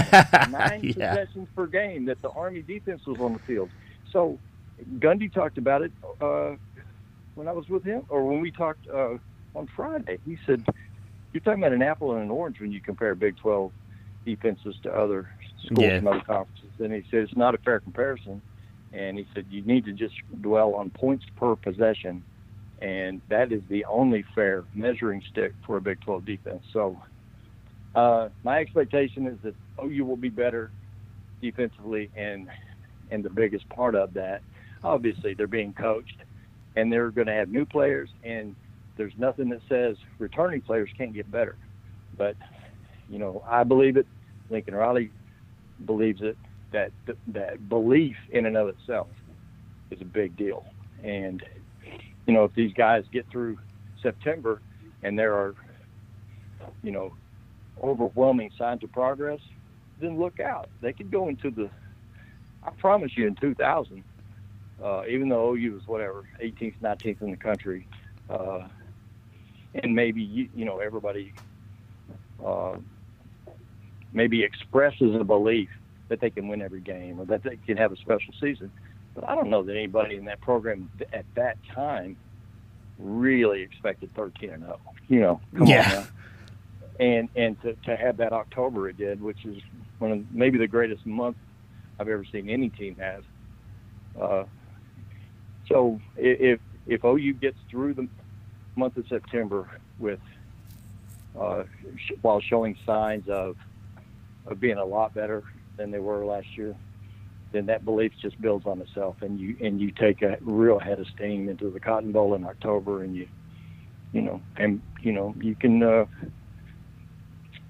nine 0.49 0.79
yeah. 0.97 1.15
possessions 1.15 1.47
per 1.55 1.67
game 1.67 2.05
that 2.05 2.21
the 2.21 2.29
Army 2.29 2.61
defense 2.61 3.05
was 3.05 3.19
on 3.19 3.33
the 3.33 3.39
field. 3.39 3.69
So 4.11 4.39
Gundy 4.99 5.31
talked 5.31 5.57
about 5.57 5.81
it 5.83 5.91
uh, 6.21 6.55
when 7.35 7.47
I 7.47 7.51
was 7.51 7.69
with 7.69 7.83
him, 7.83 8.03
or 8.09 8.25
when 8.27 8.41
we 8.41 8.51
talked 8.51 8.87
uh, 8.87 9.17
on 9.55 9.67
Friday. 9.75 10.17
He 10.25 10.37
said, 10.45 10.65
"You're 11.33 11.41
talking 11.41 11.61
about 11.61 11.73
an 11.73 11.81
apple 11.83 12.13
and 12.13 12.23
an 12.23 12.31
orange 12.31 12.59
when 12.59 12.71
you 12.71 12.81
compare 12.81 13.13
Big 13.15 13.37
12 13.37 13.71
defenses 14.25 14.75
to 14.83 14.91
other 14.91 15.29
schools 15.65 15.79
Yeah. 15.81 15.99
from 15.99 16.07
other 16.07 16.21
conferences." 16.21 16.69
And 16.79 16.93
he 16.93 17.03
said 17.11 17.19
it's 17.21 17.35
not 17.35 17.53
a 17.53 17.59
fair 17.59 17.79
comparison. 17.79 18.41
And 18.93 19.17
he 19.19 19.27
said 19.35 19.45
you 19.51 19.61
need 19.63 19.85
to 19.85 19.91
just 19.91 20.15
dwell 20.41 20.73
on 20.75 20.89
points 20.89 21.25
per 21.35 21.55
possession, 21.55 22.23
and 22.81 23.21
that 23.29 23.51
is 23.51 23.61
the 23.69 23.85
only 23.85 24.23
fair 24.35 24.63
measuring 24.73 25.23
stick 25.31 25.53
for 25.65 25.77
a 25.77 25.81
Big 25.81 26.01
12 26.01 26.25
defense. 26.25 26.63
So. 26.73 27.01
Uh, 27.95 28.29
my 28.43 28.59
expectation 28.59 29.25
is 29.25 29.39
that 29.41 29.55
OU 29.83 30.05
will 30.05 30.17
be 30.17 30.29
better 30.29 30.69
defensively, 31.41 32.11
and 32.15 32.47
and 33.09 33.23
the 33.23 33.29
biggest 33.29 33.67
part 33.69 33.95
of 33.95 34.13
that, 34.13 34.41
obviously, 34.83 35.33
they're 35.33 35.47
being 35.47 35.73
coached, 35.73 36.17
and 36.75 36.91
they're 36.91 37.09
going 37.09 37.27
to 37.27 37.33
have 37.33 37.49
new 37.49 37.65
players, 37.65 38.09
and 38.23 38.55
there's 38.97 39.13
nothing 39.17 39.49
that 39.49 39.61
says 39.69 39.95
returning 40.19 40.61
players 40.61 40.89
can't 40.97 41.13
get 41.13 41.29
better. 41.31 41.55
But 42.17 42.35
you 43.09 43.19
know, 43.19 43.43
I 43.47 43.63
believe 43.63 43.97
it. 43.97 44.07
Lincoln 44.49 44.75
Riley 44.75 45.11
believes 45.85 46.21
it. 46.21 46.37
That 46.71 46.91
that 47.29 47.69
belief 47.69 48.17
in 48.31 48.45
and 48.45 48.57
of 48.57 48.67
itself 48.67 49.07
is 49.89 50.01
a 50.01 50.05
big 50.05 50.35
deal, 50.35 50.65
and 51.03 51.43
you 52.27 52.33
know, 52.33 52.43
if 52.43 52.53
these 52.53 52.73
guys 52.73 53.03
get 53.11 53.25
through 53.31 53.57
September 54.03 54.61
and 55.01 55.17
there 55.17 55.33
are, 55.33 55.55
you 56.83 56.91
know, 56.91 57.13
overwhelming 57.81 58.51
signs 58.57 58.83
of 58.83 58.91
progress, 58.91 59.39
then 59.99 60.19
look 60.19 60.39
out. 60.39 60.69
They 60.81 60.93
could 60.93 61.09
go 61.09 61.29
into 61.29 61.49
the, 61.49 61.71
I 62.63 62.71
promise 62.79 63.11
you, 63.15 63.27
in 63.27 63.35
2000, 63.35 64.03
uh, 64.83 65.01
even 65.09 65.29
though 65.29 65.55
OU 65.55 65.73
was 65.73 65.81
whatever, 65.87 66.25
18th, 66.43 66.75
19th 66.83 67.21
in 67.21 67.31
the 67.31 67.37
country, 67.37 67.87
uh, 68.29 68.67
and 69.81 69.95
maybe, 69.95 70.21
you, 70.21 70.49
you 70.53 70.65
know, 70.65 70.79
everybody 70.79 71.33
uh, 72.45 72.75
maybe 74.11 74.43
expresses 74.43 75.15
a 75.19 75.23
belief 75.23 75.69
that 76.09 76.19
they 76.19 76.29
can 76.29 76.47
win 76.47 76.61
every 76.61 76.81
game 76.81 77.19
or 77.19 77.25
that 77.25 77.43
they 77.43 77.57
can 77.65 77.77
have 77.77 77.91
a 77.91 77.97
special 77.97 78.33
season. 78.41 78.71
But 79.17 79.27
I 79.27 79.33
don't 79.33 79.49
know 79.49 79.63
that 79.63 79.75
anybody 79.75 80.15
in 80.15 80.25
that 80.25 80.39
program 80.41 80.91
at 81.11 81.25
that 81.33 81.57
time 81.73 82.15
really 82.99 83.63
expected 83.63 84.13
13 84.15 84.51
and 84.51 84.63
0. 84.63 84.79
You 85.09 85.19
know, 85.21 85.41
come 85.57 85.65
Yeah. 85.67 86.01
on 86.01 86.07
and 86.99 87.29
and 87.35 87.61
to, 87.63 87.73
to 87.85 87.95
have 87.95 88.17
that 88.17 88.31
October 88.31 88.89
it 88.89 88.97
did, 88.97 89.19
which 89.19 89.43
is 89.43 89.57
one 89.97 90.11
of 90.11 90.31
maybe 90.31 90.59
the 90.59 90.67
greatest 90.67 91.03
month 91.07 91.35
I've 91.99 92.07
ever 92.09 92.25
seen 92.31 92.47
any 92.47 92.69
team 92.69 92.95
have. 92.99 93.23
Uh, 94.19 94.43
so 95.67 95.99
if 96.15 96.59
if 96.85 97.03
OU 97.03 97.33
gets 97.33 97.57
through 97.71 97.95
the 97.95 98.07
month 98.75 98.97
of 98.97 99.07
September 99.07 99.67
with 99.97 100.19
uh, 101.39 101.63
sh- 101.97 102.11
while 102.21 102.39
showing 102.39 102.77
signs 102.85 103.27
of 103.29 103.57
of 104.45 104.59
being 104.59 104.77
a 104.77 104.85
lot 104.85 105.13
better 105.15 105.43
than 105.75 105.89
they 105.89 105.99
were 105.99 106.23
last 106.23 106.55
year, 106.55 106.75
then 107.51 107.65
that 107.67 107.85
belief 107.85 108.11
just 108.21 108.39
builds 108.41 108.65
on 108.65 108.81
itself, 108.81 109.17
and 109.21 109.39
you 109.39 109.55
and 109.61 109.79
you 109.79 109.91
take 109.91 110.21
a 110.21 110.37
real 110.41 110.79
head 110.79 110.99
of 110.99 111.07
steam 111.15 111.49
into 111.49 111.69
the 111.69 111.79
Cotton 111.79 112.11
Bowl 112.11 112.33
in 112.35 112.43
October, 112.43 113.03
and 113.03 113.15
you 113.15 113.27
you 114.11 114.21
know 114.21 114.41
and 114.57 114.81
you 115.01 115.11
know 115.11 115.33
you 115.39 115.55
can. 115.55 115.83
Uh, 115.83 116.05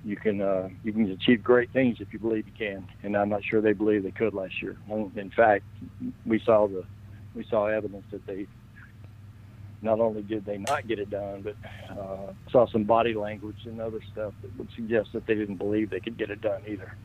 you 0.04 0.16
can 0.16 0.40
uh, 0.40 0.70
you 0.84 0.94
can 0.94 1.12
achieve 1.12 1.44
great 1.44 1.72
things 1.74 1.98
if 2.00 2.14
you 2.14 2.20
believe 2.20 2.46
you 2.48 2.54
can, 2.58 2.88
and 3.04 3.18
I'm 3.18 3.28
not 3.28 3.42
sure 3.44 3.60
they 3.60 3.74
believe 3.74 4.04
they 4.04 4.12
could 4.12 4.34
last 4.34 4.62
year. 4.62 4.78
In 4.90 5.32
fact, 5.36 5.66
we 6.26 6.42
saw 6.46 6.66
the 6.66 6.86
we 7.36 7.46
saw 7.50 7.66
evidence 7.66 8.06
that 8.12 8.26
they 8.26 8.48
not 9.82 10.00
only 10.00 10.22
did 10.24 10.46
they 10.46 10.58
not 10.58 10.88
get 10.88 11.00
it 11.00 11.10
done, 11.10 11.42
but 11.42 11.56
uh, 11.90 12.34
saw 12.52 12.68
some 12.68 12.84
body 12.84 13.14
language 13.14 13.58
and 13.66 13.80
other 13.80 14.00
stuff 14.12 14.34
that 14.42 14.58
would 14.58 14.70
suggest 14.76 15.10
that 15.14 15.26
they 15.28 15.36
didn't 15.36 15.58
believe 15.58 15.90
they 15.90 16.00
could 16.00 16.18
get 16.18 16.30
it 16.30 16.42
done 16.42 16.62
either. 16.68 16.96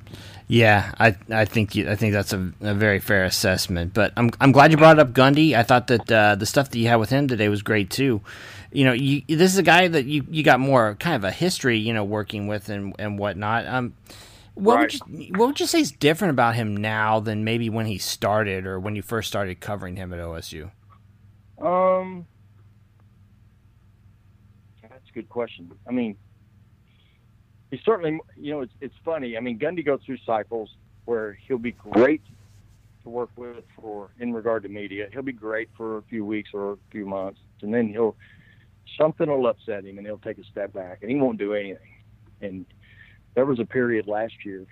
Yeah, 0.49 0.93
I 0.99 1.17
I 1.31 1.45
think 1.45 1.75
you, 1.75 1.91
I 1.91 1.97
think 1.97 2.13
that's 2.13 2.33
a, 2.33 2.53
a 2.61 2.75
very 2.75 2.99
fair 2.99 3.25
assessment. 3.25 3.95
But 3.95 4.13
I'm 4.17 4.31
I'm 4.41 4.53
glad 4.53 4.71
you 4.71 4.77
brought 4.77 4.99
up 4.99 5.13
Gundy. 5.13 5.55
I 5.55 5.63
thought 5.63 5.87
that 5.89 6.11
uh, 6.11 6.35
the 6.35 6.47
stuff 6.47 6.71
that 6.71 6.79
you 6.79 6.89
had 6.89 6.97
with 6.97 7.11
him 7.11 7.29
today 7.29 7.49
was 7.49 7.63
great 7.63 7.91
too. 7.91 8.23
You 8.73 8.87
know, 8.87 8.93
you, 8.93 9.23
this 9.29 9.53
is 9.53 9.59
a 9.59 9.63
guy 9.63 9.89
that 9.89 10.07
you, 10.07 10.25
you 10.31 10.43
got 10.43 10.59
more 10.59 10.95
kind 10.95 11.15
of 11.15 11.25
a 11.25 11.31
history, 11.31 11.79
you 11.79 11.93
know, 11.93 12.05
working 12.05 12.47
with 12.47 12.71
and 12.71 12.95
and 12.99 13.19
whatnot. 13.19 13.67
Um, 13.67 13.95
what 14.55 14.81
would 14.81 14.95
you 14.95 15.33
what 15.37 15.47
would 15.47 15.61
you 15.61 15.67
say 15.67 15.81
is 15.81 15.93
different 15.93 16.31
about 16.31 16.55
him 16.55 16.77
now 16.77 17.21
than 17.21 17.45
maybe 17.45 17.71
when 17.71 17.87
he 17.87 17.99
started 17.99 18.67
or 18.67 18.79
when 18.79 18.97
you 18.97 19.03
first 19.03 19.29
started 19.29 19.61
covering 19.61 19.97
him 19.97 20.13
at 20.13 20.19
OSU? 20.19 20.71
Um, 21.61 22.27
a 25.13 25.15
good 25.15 25.29
question. 25.29 25.71
I 25.87 25.93
mean, 25.93 26.17
he 27.71 27.81
certainly, 27.85 28.21
you 28.37 28.53
know, 28.53 28.61
it's 28.61 28.73
it's 28.81 28.95
funny. 29.05 29.37
I 29.37 29.41
mean, 29.41 29.59
Gundy 29.59 29.85
goes 29.85 30.01
through 30.05 30.19
cycles 30.27 30.71
where 31.05 31.39
he'll 31.47 31.59
be 31.59 31.73
great 31.73 32.23
to 33.03 33.09
work 33.09 33.31
with 33.37 33.65
for 33.81 34.11
in 34.21 34.33
regard 34.33 34.63
to 34.65 34.69
media. 34.69 35.09
He'll 35.13 35.23
be 35.23 35.33
great 35.33 35.71
for 35.77 35.99
a 35.99 36.03
few 36.03 36.25
weeks 36.25 36.51
or 36.53 36.73
a 36.73 36.77
few 36.91 37.07
months, 37.07 37.41
and 37.63 37.73
then 37.73 37.89
he'll 37.89 38.17
something 38.99 39.29
will 39.29 39.47
upset 39.47 39.85
him, 39.85 39.99
and 39.99 40.07
he'll 40.07 40.19
take 40.19 40.39
a 40.39 40.45
step 40.45 40.73
back, 40.73 40.99
and 41.03 41.11
he 41.11 41.17
won't 41.17 41.39
do 41.39 41.55
anything. 41.55 41.79
And 42.41 42.67
there 43.35 43.47
was 43.47 43.61
a 43.61 43.65
period 43.65 44.07
last 44.07 44.35
year, 44.45 44.67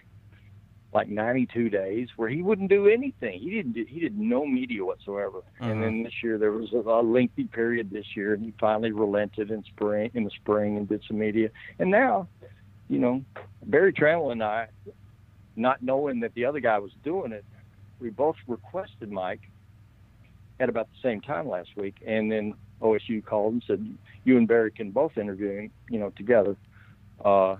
like 0.93 1.09
92 1.09 1.71
days, 1.71 2.09
where 2.17 2.29
he 2.29 2.43
wouldn't 2.43 2.69
do 2.69 2.89
anything. 2.89 3.39
He 3.39 3.51
didn't. 3.51 3.73
Do, 3.73 3.85
he 3.89 4.01
did 4.01 4.19
no 4.19 4.45
media 4.45 4.85
whatsoever. 4.85 5.43
And 5.61 5.83
then 5.83 6.03
this 6.03 6.15
year 6.23 6.37
there 6.37 6.51
was 6.51 6.73
a, 6.73 6.79
a 6.79 7.03
lengthy 7.03 7.45
period 7.45 7.91
this 7.91 8.17
year, 8.17 8.35
and 8.35 8.45
he 8.45 8.53
finally 8.59 8.91
relented 8.91 9.51
in 9.51 9.63
spring 9.65 10.11
in 10.15 10.25
the 10.25 10.31
spring 10.31 10.77
and 10.77 10.89
did 10.89 11.03
some 11.07 11.19
media. 11.19 11.51
And 11.79 11.91
now, 11.91 12.29
you 12.89 12.99
know, 12.99 13.25
Barry 13.65 13.93
Tramel 13.93 14.33
and 14.33 14.43
I, 14.43 14.69
not 15.55 15.83
knowing 15.83 16.21
that 16.21 16.35
the 16.35 16.45
other 16.45 16.61
guy 16.61 16.79
was 16.79 16.93
doing 17.05 17.33
it, 17.33 17.45
we 18.01 18.11
both 18.11 18.37
requested 18.49 19.13
Mike 19.13 19.43
at 20.59 20.69
about 20.69 20.89
the 20.89 21.09
same 21.09 21.21
time 21.21 21.49
last 21.49 21.71
week, 21.77 21.97
and 22.05 22.33
then 22.33 22.55
OSU 22.83 23.25
called 23.25 23.55
and 23.55 23.65
said 23.67 23.99
you 24.25 24.37
and 24.37 24.49
Barry 24.49 24.71
can 24.71 24.91
both 24.91 25.17
interview 25.17 25.51
him, 25.51 25.71
you 25.89 25.99
know, 25.99 26.11
together. 26.11 26.57
Uh, 27.25 27.57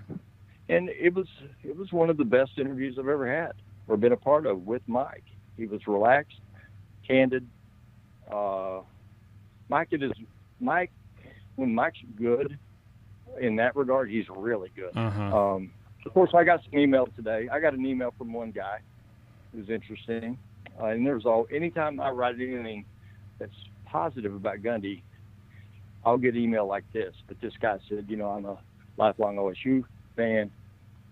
and 0.71 0.89
it 0.89 1.13
was 1.13 1.27
it 1.63 1.75
was 1.75 1.91
one 1.91 2.09
of 2.09 2.17
the 2.17 2.25
best 2.25 2.51
interviews 2.57 2.97
I've 2.97 3.07
ever 3.07 3.31
had 3.31 3.53
or 3.87 3.97
been 3.97 4.13
a 4.13 4.17
part 4.17 4.45
of 4.45 4.65
with 4.65 4.81
Mike. 4.87 5.25
He 5.57 5.65
was 5.67 5.85
relaxed, 5.85 6.39
candid. 7.07 7.45
Uh, 8.31 8.81
Mike 9.69 9.89
is 9.91 10.11
Mike 10.59 10.91
when 11.55 11.75
Mike's 11.75 11.99
good 12.15 12.57
in 13.39 13.55
that 13.57 13.75
regard, 13.75 14.09
he's 14.09 14.25
really 14.29 14.71
good. 14.75 14.95
Um, 15.33 15.71
of 16.05 16.13
course, 16.13 16.31
I 16.33 16.43
got 16.43 16.61
some 16.63 16.79
email 16.79 17.07
today. 17.15 17.47
I 17.51 17.59
got 17.59 17.73
an 17.73 17.85
email 17.85 18.13
from 18.17 18.33
one 18.33 18.51
guy 18.51 18.79
who's 19.51 19.69
interesting, 19.69 20.37
uh, 20.81 20.87
and 20.87 21.05
there's 21.05 21.25
all 21.25 21.47
anytime 21.51 21.99
I 21.99 22.09
write 22.09 22.35
anything 22.35 22.85
that's 23.39 23.53
positive 23.85 24.33
about 24.33 24.57
Gundy, 24.61 25.01
I'll 26.05 26.17
get 26.17 26.35
email 26.35 26.65
like 26.65 26.85
this. 26.93 27.13
But 27.27 27.39
this 27.41 27.53
guy 27.61 27.77
said, 27.87 28.05
you 28.09 28.17
know, 28.17 28.29
I'm 28.29 28.45
a 28.45 28.57
lifelong 28.97 29.35
OSU 29.35 29.83
fan, 30.15 30.49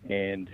and 0.07 0.49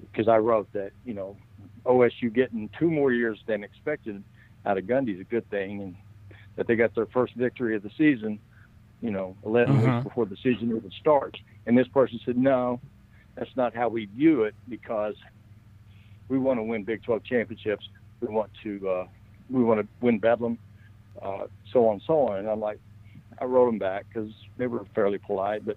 because 0.00 0.28
I 0.28 0.38
wrote 0.38 0.68
that, 0.72 0.92
you 1.04 1.14
know, 1.14 1.36
OSU 1.84 2.32
getting 2.32 2.70
two 2.78 2.90
more 2.90 3.12
years 3.12 3.40
than 3.46 3.64
expected 3.64 4.22
out 4.66 4.78
of 4.78 4.84
Gundy 4.84 5.14
is 5.14 5.20
a 5.20 5.24
good 5.24 5.48
thing, 5.50 5.80
and 5.82 5.96
that 6.56 6.66
they 6.66 6.76
got 6.76 6.94
their 6.94 7.06
first 7.06 7.34
victory 7.34 7.76
of 7.76 7.82
the 7.82 7.90
season, 7.96 8.38
you 9.00 9.10
know, 9.10 9.36
11 9.44 9.76
Mhm. 9.76 9.82
weeks 9.82 10.04
before 10.04 10.26
the 10.26 10.36
season 10.36 10.74
even 10.76 10.90
starts. 10.90 11.38
And 11.66 11.76
this 11.76 11.88
person 11.88 12.20
said, 12.24 12.36
no, 12.36 12.80
that's 13.36 13.54
not 13.56 13.74
how 13.74 13.88
we 13.88 14.06
view 14.06 14.44
it 14.44 14.54
because 14.68 15.16
we 16.28 16.38
want 16.38 16.58
to 16.58 16.62
win 16.62 16.84
Big 16.84 17.02
12 17.02 17.24
championships. 17.24 17.88
We 18.20 18.28
want 18.28 18.50
to 18.62 18.88
uh, 18.88 19.06
we 19.48 19.64
want 19.64 19.80
to 19.80 19.88
win 20.00 20.18
Bedlam, 20.18 20.58
uh, 21.22 21.46
so 21.72 21.86
on 21.86 21.94
and 21.94 22.02
so 22.06 22.28
on. 22.28 22.38
And 22.38 22.48
I'm 22.48 22.60
like, 22.60 22.78
I 23.38 23.44
wrote 23.44 23.66
them 23.66 23.78
back 23.78 24.06
because 24.12 24.32
they 24.56 24.66
were 24.66 24.84
fairly 24.94 25.18
polite, 25.18 25.64
but 25.64 25.76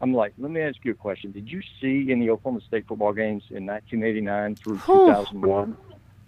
I'm 0.00 0.14
like, 0.14 0.32
let 0.38 0.50
me 0.50 0.60
ask 0.62 0.76
you 0.82 0.92
a 0.92 0.94
question. 0.94 1.30
Did 1.30 1.50
you 1.50 1.60
see 1.80 2.10
any 2.10 2.30
Oklahoma 2.30 2.62
State 2.66 2.86
football 2.86 3.12
games 3.12 3.42
in 3.50 3.66
1989 3.66 4.56
through 4.56 4.78
2001 4.86 5.76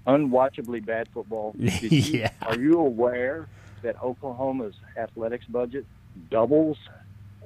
unwatchably 0.06 0.84
bad 0.84 1.08
football? 1.12 1.54
Did 1.58 1.92
you, 1.92 2.20
Yeah. 2.20 2.32
Are 2.42 2.58
you 2.58 2.78
aware 2.78 3.48
that 3.82 4.02
Oklahoma's 4.02 4.74
athletics 4.96 5.46
budget 5.46 5.86
doubles 6.30 6.76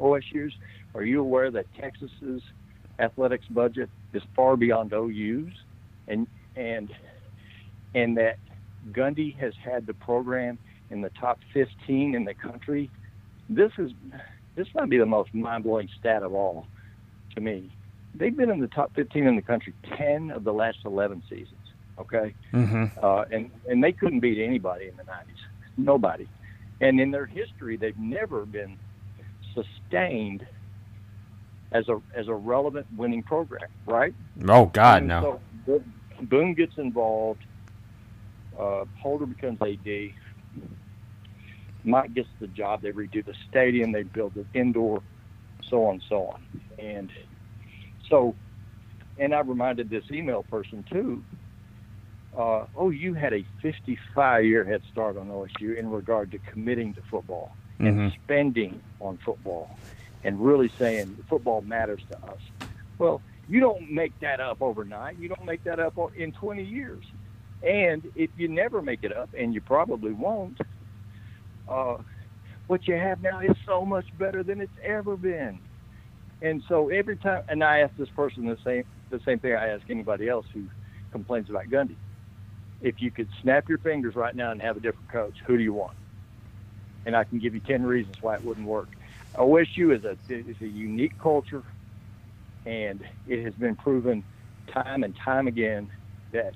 OSU's? 0.00 0.54
Are 0.94 1.02
you 1.02 1.20
aware 1.20 1.50
that 1.50 1.66
Texas's 1.74 2.42
athletics 2.98 3.46
budget 3.48 3.90
is 4.12 4.22
far 4.34 4.56
beyond 4.56 4.92
OU's? 4.92 5.52
And 6.08 6.26
and 6.56 6.92
and 7.94 8.16
that 8.16 8.38
Gundy 8.92 9.36
has 9.36 9.54
had 9.62 9.86
the 9.86 9.94
program 9.94 10.58
in 10.90 11.00
the 11.00 11.10
top 11.10 11.38
15 11.52 12.14
in 12.14 12.24
the 12.24 12.34
country. 12.34 12.90
This 13.48 13.72
is 13.78 13.92
this 14.56 14.66
might 14.74 14.88
be 14.88 14.98
the 14.98 15.06
most 15.06 15.32
mind-blowing 15.34 15.88
stat 16.00 16.22
of 16.22 16.34
all 16.34 16.66
to 17.34 17.40
me. 17.40 17.70
They've 18.14 18.36
been 18.36 18.50
in 18.50 18.60
the 18.60 18.66
top 18.68 18.94
15 18.94 19.26
in 19.26 19.36
the 19.36 19.42
country 19.42 19.74
10 19.96 20.30
of 20.30 20.42
the 20.44 20.52
last 20.52 20.78
11 20.84 21.22
seasons. 21.30 21.52
Okay, 21.98 22.34
Mm-hmm. 22.52 22.84
uh, 23.02 23.24
and 23.30 23.50
and 23.68 23.82
they 23.82 23.92
couldn't 23.92 24.20
beat 24.20 24.38
anybody 24.42 24.88
in 24.88 24.96
the 24.96 25.02
90s. 25.04 25.40
Nobody. 25.78 26.26
And 26.80 27.00
in 27.00 27.10
their 27.10 27.24
history, 27.24 27.76
they've 27.78 27.96
never 27.98 28.44
been 28.44 28.76
sustained 29.54 30.46
as 31.72 31.88
a 31.88 32.00
as 32.14 32.28
a 32.28 32.34
relevant 32.34 32.86
winning 32.96 33.22
program. 33.22 33.68
Right? 33.86 34.14
Oh 34.46 34.66
God, 34.66 34.98
And 34.98 35.08
no. 35.08 35.40
So 35.66 35.82
Boone 36.22 36.52
gets 36.54 36.76
involved. 36.78 37.42
Uh, 38.58 38.84
Holder 39.00 39.26
becomes 39.26 39.58
AD. 39.62 40.10
Mike 41.86 42.12
gets 42.14 42.28
the 42.40 42.48
job. 42.48 42.82
They 42.82 42.90
redo 42.90 43.24
the 43.24 43.34
stadium. 43.48 43.92
They 43.92 44.02
build 44.02 44.34
the 44.34 44.44
indoor, 44.58 45.02
so 45.68 45.86
on 45.86 45.94
and 45.94 46.02
so 46.08 46.26
on. 46.26 46.42
And 46.78 47.10
so, 48.10 48.34
and 49.18 49.32
I 49.34 49.40
reminded 49.40 49.88
this 49.88 50.04
email 50.10 50.42
person 50.42 50.84
too. 50.90 51.22
Uh, 52.36 52.66
oh, 52.76 52.90
you 52.90 53.14
had 53.14 53.32
a 53.32 53.44
55 53.62 54.44
year 54.44 54.64
head 54.64 54.82
start 54.92 55.16
on 55.16 55.28
OSU 55.28 55.76
in 55.76 55.90
regard 55.90 56.30
to 56.32 56.38
committing 56.38 56.92
to 56.94 57.00
football 57.02 57.56
Mhm. 57.80 57.88
and 57.88 58.12
spending 58.24 58.80
on 59.00 59.16
football 59.18 59.78
and 60.24 60.38
really 60.44 60.68
saying 60.78 61.16
football 61.28 61.62
matters 61.62 62.02
to 62.10 62.16
us. 62.26 62.40
Well, 62.98 63.22
you 63.48 63.60
don't 63.60 63.90
make 63.90 64.18
that 64.20 64.40
up 64.40 64.60
overnight. 64.60 65.18
You 65.18 65.28
don't 65.28 65.44
make 65.44 65.62
that 65.64 65.78
up 65.78 65.94
in 66.16 66.32
20 66.32 66.62
years. 66.64 67.04
And 67.62 68.02
if 68.16 68.30
you 68.36 68.48
never 68.48 68.82
make 68.82 69.02
it 69.02 69.16
up, 69.16 69.30
and 69.36 69.54
you 69.54 69.60
probably 69.62 70.12
won't, 70.12 70.60
uh, 71.68 71.96
what 72.66 72.86
you 72.86 72.94
have 72.94 73.20
now 73.20 73.40
is 73.40 73.56
so 73.66 73.84
much 73.84 74.06
better 74.18 74.42
than 74.42 74.60
it's 74.60 74.72
ever 74.84 75.16
been. 75.16 75.60
And 76.42 76.62
so 76.68 76.88
every 76.90 77.16
time, 77.16 77.42
and 77.48 77.62
I 77.64 77.78
ask 77.80 77.94
this 77.96 78.10
person 78.10 78.44
the 78.46 78.58
same 78.64 78.84
the 79.10 79.20
same 79.24 79.38
thing 79.38 79.54
I 79.54 79.68
ask 79.68 79.82
anybody 79.88 80.28
else 80.28 80.46
who 80.52 80.64
complains 81.12 81.48
about 81.48 81.68
Gundy. 81.68 81.98
If 82.80 82.96
you 82.98 83.10
could 83.10 83.28
snap 83.40 83.68
your 83.68 83.78
fingers 83.78 84.16
right 84.16 84.34
now 84.34 84.50
and 84.50 84.60
have 84.60 84.76
a 84.76 84.80
different 84.80 85.08
coach, 85.10 85.34
who 85.46 85.56
do 85.56 85.62
you 85.62 85.72
want? 85.72 85.96
And 87.06 87.16
I 87.16 87.24
can 87.24 87.38
give 87.38 87.54
you 87.54 87.60
ten 87.60 87.82
reasons 87.84 88.16
why 88.20 88.34
it 88.34 88.44
wouldn't 88.44 88.66
work. 88.66 88.88
OSU 89.36 89.96
is 89.96 90.04
a 90.04 90.18
is 90.28 90.56
a 90.60 90.66
unique 90.66 91.16
culture, 91.22 91.62
and 92.66 93.02
it 93.26 93.44
has 93.44 93.54
been 93.54 93.76
proven 93.76 94.24
time 94.72 95.04
and 95.04 95.16
time 95.24 95.46
again 95.46 95.88
that 96.32 96.54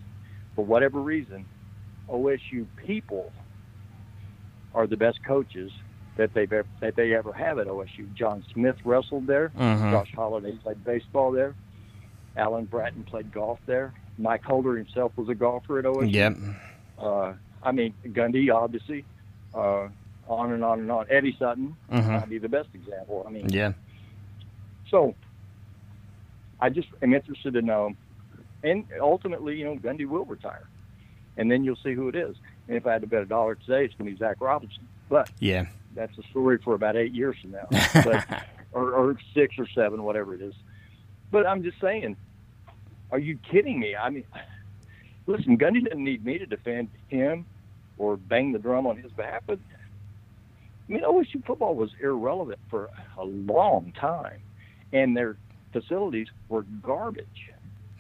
for 0.55 0.65
whatever 0.65 1.01
reason, 1.01 1.47
OSU 2.11 2.69
people 2.77 3.33
are 4.75 4.87
the 4.87 4.97
best 4.97 5.23
coaches 5.25 5.71
that 6.17 6.33
they've 6.35 6.53
ever, 6.53 6.69
that 6.81 6.97
they 6.97 7.15
ever 7.15 7.33
have 7.33 7.59
at 7.59 7.67
OSU. 7.67 8.13
John 8.15 8.45
Smith 8.53 8.77
wrestled 8.85 9.27
there. 9.27 9.51
Mhm. 9.57 9.91
Josh 9.91 10.13
Holliday 10.15 10.53
played 10.63 10.85
baseball 10.85 11.31
there. 11.33 11.55
Alan 12.37 12.65
Bratton 12.67 13.05
played 13.05 13.33
golf 13.33 13.59
there. 13.67 13.93
Mike 14.19 14.45
Holder 14.45 14.77
himself 14.77 15.13
was 15.17 15.29
a 15.29 15.35
golfer 15.35 15.79
at 15.79 15.85
OSU. 15.87 16.13
Yep. 16.13 16.37
Uh, 16.99 17.33
I 17.63 17.73
mean, 17.73 17.95
Gundy, 18.07 18.55
obviously. 18.55 19.05
Uh, 19.55 19.89
on 20.29 20.53
and 20.53 20.63
on 20.63 20.79
and 20.81 20.93
on. 20.93 21.07
Eddie 21.11 21.35
Sutton 21.39 21.75
Mhm. 21.91 22.07
might 22.07 22.29
be 22.29 22.39
the 22.39 22.49
best 22.49 22.69
example. 22.75 23.25
I 23.27 23.31
mean, 23.33 23.49
Yeah. 23.49 23.73
so 24.89 25.15
I 26.61 26.69
just 26.69 26.89
am 27.03 27.15
interested 27.15 27.55
to 27.55 27.63
know, 27.63 27.95
and 28.63 28.85
ultimately, 29.01 29.57
you 29.59 29.65
know, 29.65 29.77
Gundy 29.77 30.07
will 30.07 30.25
retire, 30.27 30.69
and 31.37 31.51
then 31.51 31.65
you'll 31.65 31.77
see 31.77 31.95
who 31.95 32.09
it 32.09 32.15
is. 32.15 32.37
If 32.71 32.87
I 32.87 32.93
had 32.93 33.01
to 33.03 33.07
bet 33.09 33.23
a 33.23 33.27
dollar 33.27 33.57
today, 33.57 33.85
it's 33.85 33.95
going 33.95 34.07
to 34.11 34.13
be 34.13 34.19
Zach 34.19 34.37
Robinson. 34.41 34.87
But 35.09 35.31
Yeah. 35.41 35.67
that's 35.95 36.17
a 36.19 36.23
story 36.31 36.59
for 36.59 36.75
about 36.75 36.97
eight 36.97 37.13
years 37.13 37.37
from 37.41 37.51
now, 37.53 37.67
but, 37.95 38.25
or, 38.73 38.93
or 38.93 39.17
six 39.35 39.59
or 39.59 39.67
seven, 39.75 40.03
whatever 40.05 40.35
it 40.35 40.41
is. 40.41 40.55
But 41.33 41.47
I'm 41.47 41.63
just 41.63 41.81
saying, 41.81 42.17
are 43.11 43.19
you 43.19 43.39
kidding 43.51 43.81
me? 43.81 43.97
I 43.97 44.09
mean, 44.11 44.25
listen, 45.27 45.59
Gundy 45.59 45.83
doesn't 45.85 46.03
need 46.03 46.25
me 46.25 46.39
to 46.39 46.47
defend 46.47 46.89
him 47.09 47.45
or 47.99 48.17
bang 48.17 48.53
the 48.53 48.59
drum 48.61 48.87
on 48.87 48.97
his 48.97 49.11
behalf, 49.13 49.43
but 49.47 49.59
I 50.89 50.93
mean, 50.93 51.03
OSU 51.03 51.45
football 51.45 51.75
was 51.75 51.91
irrelevant 52.01 52.59
for 52.69 52.89
a 53.19 53.25
long 53.25 53.93
time, 53.99 54.41
and 54.93 55.17
their 55.17 55.37
facilities 55.73 56.29
were 56.49 56.63
garbage, 56.83 57.51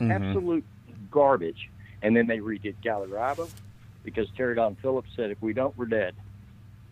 Mhm. 0.00 0.10
absolute 0.10 0.64
garbage. 1.10 1.68
And 2.02 2.16
then 2.16 2.26
they 2.26 2.38
redid 2.38 2.74
Gallagher 2.82 3.18
because 4.04 4.28
Terry 4.36 4.54
Don 4.54 4.76
Phillips 4.76 5.10
said, 5.16 5.30
"If 5.30 5.40
we 5.42 5.52
don't, 5.52 5.76
we're 5.76 5.86
dead," 5.86 6.14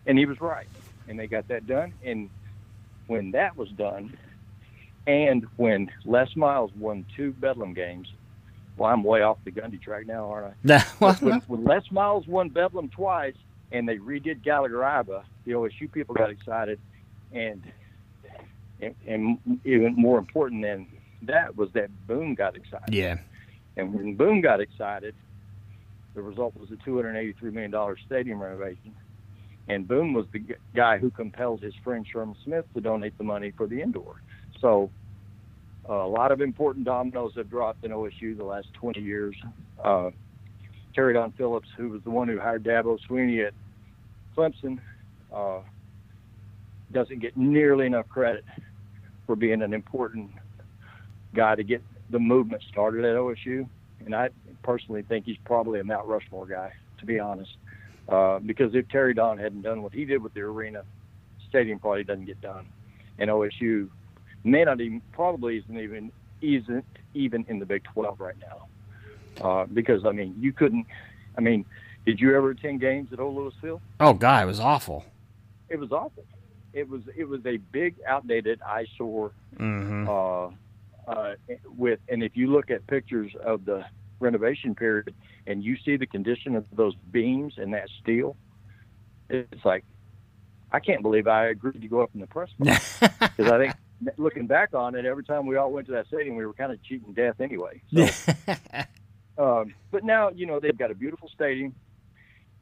and 0.05 0.17
he 0.17 0.25
was 0.25 0.39
right. 0.41 0.67
And 1.07 1.19
they 1.19 1.27
got 1.27 1.47
that 1.47 1.65
done. 1.65 1.93
And 2.03 2.29
when 3.07 3.31
that 3.31 3.57
was 3.57 3.69
done, 3.69 4.15
and 5.07 5.45
when 5.57 5.89
Les 6.05 6.35
Miles 6.35 6.71
won 6.77 7.05
two 7.15 7.31
Bedlam 7.33 7.73
games, 7.73 8.07
well, 8.77 8.91
I'm 8.91 9.03
way 9.03 9.23
off 9.23 9.37
the 9.43 9.51
Gundy 9.51 9.81
track 9.81 10.05
now, 10.05 10.29
aren't 10.29 10.55
I? 10.69 10.85
When, 10.99 11.39
when 11.47 11.63
Les 11.63 11.89
Miles 11.91 12.27
won 12.27 12.49
Bedlam 12.49 12.89
twice 12.89 13.35
and 13.71 13.87
they 13.87 13.97
redid 13.97 14.43
Gallagher 14.43 14.77
Iba, 14.77 15.23
the 15.45 15.53
OSU 15.53 15.91
people 15.91 16.15
got 16.15 16.29
excited, 16.29 16.79
and, 17.31 17.63
and 18.81 18.95
and 19.07 19.59
even 19.65 19.95
more 19.95 20.17
important 20.19 20.61
than 20.63 20.87
that 21.23 21.55
was 21.57 21.69
that 21.73 21.89
Boone 22.07 22.35
got 22.35 22.55
excited. 22.55 22.93
yeah. 22.93 23.17
And 23.77 23.93
when 23.93 24.15
Boone 24.15 24.41
got 24.41 24.59
excited, 24.61 25.15
the 26.15 26.21
result 26.21 26.55
was 26.57 26.69
a 26.71 26.89
$283 26.89 27.41
million 27.53 27.95
stadium 28.05 28.41
renovation. 28.41 28.93
And 29.67 29.87
Boone 29.87 30.13
was 30.13 30.25
the 30.33 30.43
guy 30.75 30.97
who 30.97 31.11
compelled 31.11 31.61
his 31.61 31.73
friend 31.83 32.05
Sherman 32.11 32.35
Smith 32.43 32.65
to 32.73 32.81
donate 32.81 33.17
the 33.17 33.23
money 33.23 33.53
for 33.55 33.67
the 33.67 33.81
indoor. 33.81 34.21
So 34.59 34.89
uh, 35.87 35.93
a 35.93 36.07
lot 36.07 36.31
of 36.31 36.41
important 36.41 36.85
dominoes 36.85 37.33
have 37.35 37.49
dropped 37.49 37.83
in 37.83 37.91
OSU 37.91 38.35
the 38.35 38.43
last 38.43 38.67
20 38.73 38.99
years. 38.99 39.35
Uh, 39.83 40.09
Terry 40.95 41.13
Don 41.13 41.31
Phillips, 41.33 41.69
who 41.77 41.89
was 41.89 42.01
the 42.03 42.09
one 42.09 42.27
who 42.27 42.39
hired 42.39 42.63
Dabo 42.63 42.97
Swinney 43.07 43.45
at 43.45 43.53
Clemson, 44.35 44.79
uh, 45.33 45.59
doesn't 46.91 47.19
get 47.19 47.37
nearly 47.37 47.85
enough 47.85 48.09
credit 48.09 48.43
for 49.27 49.35
being 49.35 49.61
an 49.61 49.73
important 49.73 50.31
guy 51.35 51.53
to 51.53 51.63
get 51.63 51.83
the 52.09 52.19
movement 52.19 52.63
started 52.71 53.05
at 53.05 53.15
OSU. 53.15 53.67
And 54.05 54.15
I 54.15 54.29
personally 54.63 55.01
think 55.01 55.25
he's 55.25 55.37
probably 55.45 55.79
a 55.79 55.83
Mount 55.83 56.07
Rushmore 56.07 56.45
guy, 56.45 56.73
to 56.99 57.05
be 57.05 57.19
honest. 57.19 57.51
Uh, 58.07 58.39
because 58.39 58.73
if 58.73 58.87
Terry 58.89 59.13
Don 59.13 59.37
hadn't 59.37 59.61
done 59.61 59.83
what 59.83 59.93
he 59.93 60.05
did 60.05 60.23
with 60.23 60.33
the 60.33 60.41
arena, 60.41 60.83
stadium 61.47 61.79
probably 61.79 62.03
doesn't 62.03 62.25
get 62.25 62.41
done. 62.41 62.65
And 63.17 63.29
OSU 63.29 63.89
may 64.43 64.63
not 64.63 64.81
even, 64.81 65.01
probably 65.11 65.57
isn't 65.57 65.77
even, 65.77 66.11
isn't 66.41 66.85
even 67.13 67.45
in 67.49 67.59
the 67.59 67.65
Big 67.65 67.83
12 67.83 68.19
right 68.19 68.35
now. 68.39 68.65
Uh, 69.43 69.65
because, 69.65 70.05
I 70.05 70.11
mean, 70.11 70.35
you 70.39 70.51
couldn't, 70.51 70.85
I 71.37 71.41
mean, 71.41 71.65
did 72.05 72.19
you 72.19 72.35
ever 72.35 72.51
attend 72.51 72.81
games 72.81 73.13
at 73.13 73.19
Old 73.19 73.35
Lewis 73.35 73.53
Field? 73.61 73.81
Oh 73.99 74.13
God, 74.13 74.43
it 74.43 74.47
was 74.47 74.59
awful. 74.59 75.05
It 75.69 75.79
was 75.79 75.91
awful. 75.91 76.25
It 76.73 76.89
was, 76.89 77.01
it 77.15 77.25
was 77.25 77.45
a 77.45 77.57
big, 77.57 77.95
outdated 78.07 78.61
eyesore 78.61 79.31
hmm 79.57 80.07
uh, 80.07 80.49
uh, 81.09 81.33
with 81.77 81.99
and 82.07 82.21
if 82.23 82.33
you 82.35 82.47
look 82.51 82.69
at 82.69 82.85
pictures 82.87 83.31
of 83.43 83.65
the 83.65 83.83
renovation 84.19 84.75
period 84.75 85.13
and 85.47 85.63
you 85.63 85.75
see 85.85 85.97
the 85.97 86.05
condition 86.05 86.55
of 86.55 86.65
those 86.75 86.93
beams 87.11 87.53
and 87.57 87.73
that 87.73 87.87
steel, 88.01 88.35
it's 89.29 89.65
like 89.65 89.83
I 90.71 90.79
can't 90.79 91.01
believe 91.01 91.27
I 91.27 91.47
agreed 91.47 91.81
to 91.81 91.87
go 91.87 92.01
up 92.01 92.11
in 92.13 92.19
the 92.19 92.27
press 92.27 92.49
box 92.59 92.99
because 93.19 93.51
I 93.51 93.57
think 93.57 93.73
looking 94.17 94.45
back 94.47 94.73
on 94.73 94.95
it, 94.95 95.05
every 95.05 95.23
time 95.23 95.45
we 95.47 95.55
all 95.57 95.71
went 95.71 95.87
to 95.87 95.93
that 95.93 96.07
stadium, 96.07 96.35
we 96.35 96.45
were 96.45 96.53
kind 96.53 96.71
of 96.71 96.81
cheating 96.83 97.13
death 97.13 97.39
anyway. 97.39 97.81
So, 97.93 98.07
um, 99.37 99.73
but 99.91 100.03
now 100.03 100.29
you 100.29 100.45
know 100.45 100.59
they've 100.59 100.77
got 100.77 100.91
a 100.91 100.95
beautiful 100.95 101.29
stadium. 101.33 101.73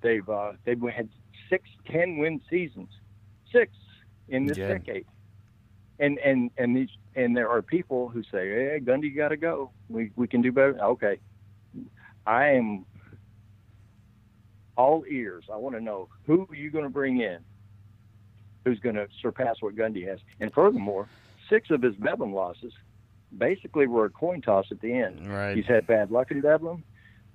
They've 0.01 0.27
uh, 0.29 0.53
they've 0.63 0.81
had 0.81 1.09
six 1.49 1.63
ten 1.89 2.17
win 2.17 2.39
seasons, 2.49 2.89
six 3.51 3.71
in 4.29 4.45
this 4.45 4.57
Yeah. 4.57 4.67
decade, 4.69 5.05
and 5.99 6.17
and 6.19 6.51
and 6.57 6.75
these 6.75 6.89
and 7.15 7.35
there 7.35 7.49
are 7.49 7.61
people 7.61 8.09
who 8.09 8.23
say, 8.23 8.49
"Hey, 8.49 8.79
Gundy, 8.83 9.03
you 9.03 9.15
got 9.15 9.29
to 9.29 9.37
go. 9.37 9.71
We 9.89 10.11
we 10.15 10.27
can 10.27 10.41
do 10.41 10.51
better." 10.51 10.77
Okay, 10.79 11.19
I 12.25 12.49
am 12.49 12.85
all 14.77 15.03
ears. 15.09 15.45
I 15.51 15.57
want 15.57 15.75
to 15.75 15.81
know 15.81 16.09
who 16.25 16.47
are 16.49 16.55
you 16.55 16.69
going 16.69 16.83
to 16.83 16.89
bring 16.89 17.19
in, 17.21 17.39
who's 18.65 18.79
going 18.79 18.95
to 18.95 19.07
surpass 19.21 19.55
what 19.61 19.75
Gundy 19.75 20.07
has, 20.07 20.19
and 20.39 20.53
furthermore, 20.53 21.09
six 21.49 21.71
of 21.71 21.81
his 21.81 21.95
Bedlam 21.95 22.33
losses 22.33 22.73
basically 23.37 23.87
were 23.87 24.05
a 24.05 24.09
coin 24.09 24.41
toss 24.41 24.65
at 24.71 24.79
the 24.79 24.93
end. 24.93 25.27
right. 25.29 25.55
He's 25.55 25.65
had 25.65 25.85
bad 25.87 26.11
luck 26.11 26.31
in 26.31 26.41
Bedlam, 26.41 26.83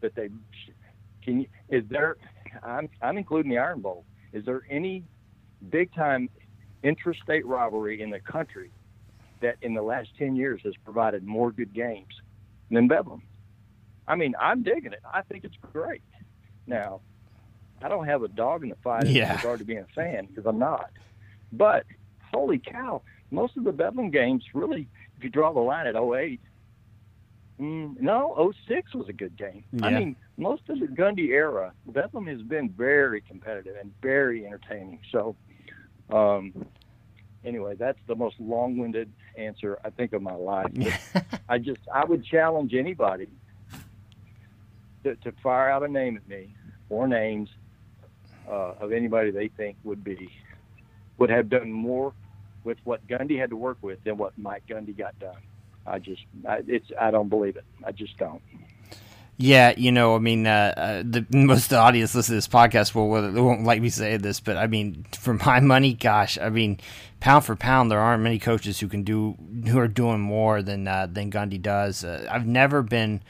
but 0.00 0.14
they 0.14 0.28
can. 1.22 1.40
You, 1.40 1.46
is 1.68 1.84
there? 1.88 2.16
I'm 2.62 2.88
I'm 3.00 3.18
including 3.18 3.50
the 3.50 3.58
Iron 3.58 3.80
Bowl. 3.80 4.04
Is 4.32 4.44
there 4.44 4.62
any 4.70 5.04
big 5.70 5.92
time 5.94 6.28
interstate 6.82 7.46
rivalry 7.46 8.02
in 8.02 8.10
the 8.10 8.20
country 8.20 8.70
that 9.40 9.56
in 9.62 9.74
the 9.74 9.82
last 9.82 10.10
ten 10.18 10.36
years 10.36 10.60
has 10.64 10.74
provided 10.84 11.24
more 11.24 11.50
good 11.50 11.72
games 11.72 12.14
than 12.70 12.88
Bedlam? 12.88 13.22
I 14.06 14.16
mean, 14.16 14.34
I'm 14.40 14.62
digging 14.62 14.92
it. 14.92 15.00
I 15.12 15.22
think 15.22 15.44
it's 15.44 15.56
great. 15.72 16.02
Now, 16.66 17.00
I 17.82 17.88
don't 17.88 18.06
have 18.06 18.22
a 18.22 18.28
dog 18.28 18.62
in 18.62 18.68
the 18.68 18.76
fight 18.76 19.06
Yeah. 19.06 19.30
in 19.30 19.36
regard 19.36 19.58
to 19.60 19.64
being 19.64 19.80
a 19.80 19.86
fan 19.94 20.26
because 20.26 20.46
I'm 20.46 20.58
not. 20.58 20.90
But 21.52 21.84
holy 22.32 22.58
cow, 22.58 23.02
most 23.30 23.56
of 23.56 23.64
the 23.64 23.72
Bedlam 23.72 24.10
games 24.10 24.44
really, 24.54 24.88
if 25.16 25.24
you 25.24 25.30
draw 25.30 25.52
the 25.52 25.60
line 25.60 25.86
at 25.86 25.96
08, 25.96 26.40
mm, 27.60 28.00
no, 28.00 28.34
06 28.68 28.94
was 28.94 29.08
a 29.08 29.12
good 29.12 29.36
game. 29.36 29.64
I 29.82 29.90
mean, 29.90 30.16
most 30.36 30.62
of 30.68 30.80
the 30.80 30.86
Gundy 30.86 31.28
era, 31.30 31.72
Bedlam 31.86 32.26
has 32.26 32.42
been 32.42 32.70
very 32.70 33.20
competitive 33.20 33.76
and 33.80 33.92
very 34.00 34.46
entertaining. 34.46 35.00
So, 35.10 35.36
um, 36.10 36.66
anyway, 37.44 37.74
that's 37.78 37.98
the 38.06 38.14
most 38.14 38.36
long-winded 38.38 39.10
answer 39.36 39.78
I 39.84 39.90
think 39.90 40.12
of 40.12 40.22
my 40.22 40.34
life. 40.34 40.70
I 41.48 41.58
just 41.58 41.80
I 41.92 42.04
would 42.04 42.24
challenge 42.24 42.74
anybody 42.74 43.28
to, 45.04 45.16
to 45.16 45.32
fire 45.42 45.70
out 45.70 45.82
a 45.82 45.88
name 45.88 46.16
at 46.16 46.28
me 46.28 46.54
or 46.88 47.08
names 47.08 47.48
uh, 48.48 48.74
of 48.80 48.92
anybody 48.92 49.30
they 49.30 49.48
think 49.48 49.76
would 49.84 50.04
be 50.04 50.30
would 51.18 51.30
have 51.30 51.48
done 51.48 51.70
more 51.70 52.12
with 52.64 52.78
what 52.84 53.06
Gundy 53.06 53.38
had 53.38 53.50
to 53.50 53.56
work 53.56 53.78
with 53.82 54.02
than 54.04 54.16
what 54.16 54.36
Mike 54.38 54.64
Gundy 54.68 54.96
got 54.96 55.18
done. 55.18 55.36
I 55.86 55.98
just 55.98 56.22
I, 56.48 56.62
it's 56.66 56.90
I 57.00 57.10
don't 57.10 57.28
believe 57.28 57.56
it. 57.56 57.64
I 57.84 57.92
just 57.92 58.16
don't. 58.18 58.42
Yeah, 59.38 59.72
you 59.76 59.92
know, 59.92 60.14
I 60.14 60.18
mean, 60.18 60.46
uh, 60.46 60.74
uh, 60.76 61.02
the 61.04 61.26
most 61.30 61.64
of 61.64 61.68
the 61.70 61.78
audience 61.78 62.14
listening 62.14 62.40
to 62.40 62.46
this 62.46 62.48
podcast 62.48 62.94
will 62.94 63.32
they 63.32 63.40
won't 63.40 63.64
like 63.64 63.80
me 63.80 63.88
saying 63.88 64.20
this, 64.20 64.40
but 64.40 64.56
I 64.56 64.66
mean, 64.66 65.06
for 65.18 65.34
my 65.34 65.58
money, 65.60 65.94
gosh, 65.94 66.38
I 66.38 66.50
mean, 66.50 66.78
pound 67.20 67.44
for 67.44 67.56
pound, 67.56 67.90
there 67.90 67.98
aren't 67.98 68.22
many 68.22 68.38
coaches 68.38 68.78
who 68.80 68.88
can 68.88 69.02
do 69.02 69.36
who 69.66 69.78
are 69.78 69.88
doing 69.88 70.20
more 70.20 70.62
than 70.62 70.86
uh, 70.86 71.06
than 71.10 71.30
Gundy 71.30 71.60
does. 71.60 72.04
Uh, 72.04 72.26
I've 72.30 72.46
never 72.46 72.82
been 72.82 73.22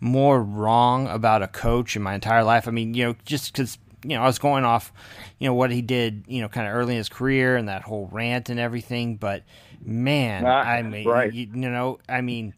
more 0.00 0.42
wrong 0.42 1.06
about 1.06 1.42
a 1.42 1.48
coach 1.48 1.96
in 1.96 2.02
my 2.02 2.14
entire 2.14 2.44
life. 2.44 2.66
I 2.66 2.72
mean, 2.72 2.94
you 2.94 3.04
know, 3.04 3.16
just 3.24 3.52
because 3.52 3.78
you 4.02 4.16
know 4.16 4.22
I 4.22 4.26
was 4.26 4.40
going 4.40 4.64
off, 4.64 4.92
you 5.38 5.48
know, 5.48 5.54
what 5.54 5.70
he 5.70 5.82
did, 5.82 6.24
you 6.26 6.42
know, 6.42 6.48
kind 6.48 6.66
of 6.66 6.74
early 6.74 6.94
in 6.94 6.98
his 6.98 7.08
career 7.08 7.56
and 7.56 7.68
that 7.68 7.82
whole 7.82 8.08
rant 8.12 8.50
and 8.50 8.58
everything, 8.58 9.16
but 9.16 9.44
man, 9.84 10.44
I 10.44 10.82
mean, 10.82 11.06
right. 11.06 11.32
you, 11.32 11.46
you 11.54 11.70
know, 11.70 12.00
I 12.08 12.22
mean 12.22 12.54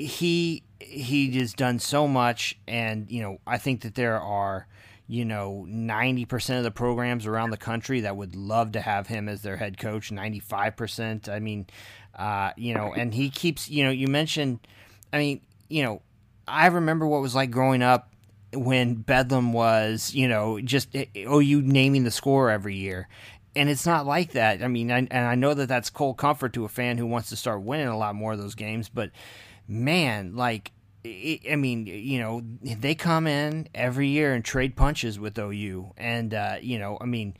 he 0.00 0.62
he 0.80 1.30
has 1.38 1.52
done 1.52 1.78
so 1.78 2.08
much 2.08 2.58
and 2.66 3.10
you 3.10 3.22
know 3.22 3.38
i 3.46 3.58
think 3.58 3.82
that 3.82 3.94
there 3.94 4.20
are 4.20 4.66
you 5.06 5.24
know 5.24 5.66
90% 5.68 6.58
of 6.58 6.62
the 6.62 6.70
programs 6.70 7.26
around 7.26 7.50
the 7.50 7.56
country 7.56 8.00
that 8.02 8.16
would 8.16 8.36
love 8.36 8.72
to 8.72 8.80
have 8.80 9.08
him 9.08 9.28
as 9.28 9.42
their 9.42 9.56
head 9.56 9.76
coach 9.76 10.10
95% 10.10 11.28
i 11.28 11.38
mean 11.38 11.66
uh, 12.18 12.52
you 12.56 12.74
know 12.74 12.92
and 12.92 13.14
he 13.14 13.30
keeps 13.30 13.68
you 13.68 13.84
know 13.84 13.90
you 13.90 14.08
mentioned 14.08 14.60
i 15.12 15.18
mean 15.18 15.40
you 15.68 15.82
know 15.82 16.00
i 16.46 16.66
remember 16.66 17.06
what 17.06 17.20
was 17.20 17.34
like 17.34 17.50
growing 17.50 17.82
up 17.82 18.10
when 18.52 18.94
bedlam 18.94 19.52
was 19.52 20.12
you 20.14 20.28
know 20.28 20.60
just 20.60 20.94
oh, 21.26 21.38
you 21.38 21.62
naming 21.62 22.04
the 22.04 22.10
score 22.10 22.50
every 22.50 22.76
year. 22.76 23.08
And 23.56 23.68
it's 23.68 23.84
not 23.84 24.06
like 24.06 24.32
that. 24.32 24.62
I 24.62 24.68
mean 24.68 24.90
I, 24.90 24.98
and 24.98 25.12
i 25.12 25.34
know 25.34 25.54
that 25.54 25.68
that's 25.68 25.90
cold 25.90 26.16
comfort 26.18 26.52
to 26.54 26.64
a 26.64 26.68
fan 26.68 26.98
who 26.98 27.06
wants 27.06 27.30
to 27.30 27.36
start 27.36 27.62
winning 27.62 27.88
a 27.88 27.98
lot 27.98 28.14
more 28.14 28.32
of 28.32 28.38
those 28.38 28.54
games 28.54 28.88
but 28.88 29.10
man, 29.70 30.34
like, 30.34 30.72
I 31.04 31.40
I 31.50 31.56
mean, 31.56 31.86
you 31.86 32.18
know, 32.18 32.42
they 32.62 32.94
come 32.94 33.26
in 33.26 33.68
every 33.74 34.08
year 34.08 34.34
and 34.34 34.44
trade 34.44 34.76
punches 34.76 35.18
with 35.18 35.38
OU, 35.38 35.92
and 35.96 36.34
uh, 36.34 36.56
you 36.60 36.78
know, 36.78 36.98
I 37.00 37.06
mean, 37.06 37.36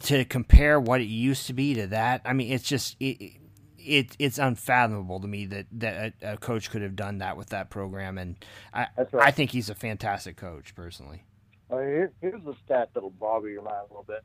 to 0.00 0.24
compare 0.24 0.80
what 0.80 1.00
it 1.00 1.04
used 1.04 1.46
to 1.46 1.52
be 1.52 1.74
to 1.74 1.86
that, 1.88 2.22
I 2.24 2.32
mean, 2.32 2.50
it's 2.52 2.64
just 2.64 2.96
it. 2.98 3.38
It, 3.84 4.14
it's 4.20 4.38
unfathomable 4.38 5.18
to 5.18 5.26
me 5.26 5.44
that, 5.46 5.66
that 5.72 6.14
a, 6.22 6.34
a 6.34 6.36
coach 6.36 6.70
could 6.70 6.82
have 6.82 6.94
done 6.94 7.18
that 7.18 7.36
with 7.36 7.48
that 7.48 7.68
program, 7.68 8.16
and 8.16 8.36
I 8.72 8.86
right. 9.10 9.26
I 9.26 9.30
think 9.32 9.50
he's 9.50 9.70
a 9.70 9.74
fantastic 9.74 10.36
coach 10.36 10.76
personally. 10.76 11.24
Uh, 11.68 11.78
here, 11.78 12.12
here's 12.20 12.46
a 12.46 12.54
stat 12.64 12.90
that'll 12.94 13.10
boggle 13.10 13.48
your 13.48 13.62
mind 13.62 13.78
a 13.90 13.92
little 13.92 14.04
bit. 14.04 14.22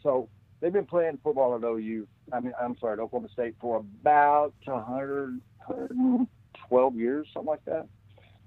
So 0.00 0.28
they've 0.60 0.72
been 0.72 0.86
playing 0.86 1.18
football 1.24 1.56
at 1.56 1.64
OU. 1.64 2.06
I 2.32 2.38
mean, 2.38 2.52
I'm 2.60 2.78
sorry, 2.78 2.92
at 2.92 2.98
Oklahoma 3.00 3.30
State 3.32 3.56
for 3.60 3.78
about 3.78 4.54
100, 4.64 5.40
112 6.70 6.96
years, 6.96 7.26
something 7.32 7.48
like 7.48 7.64
that. 7.66 7.86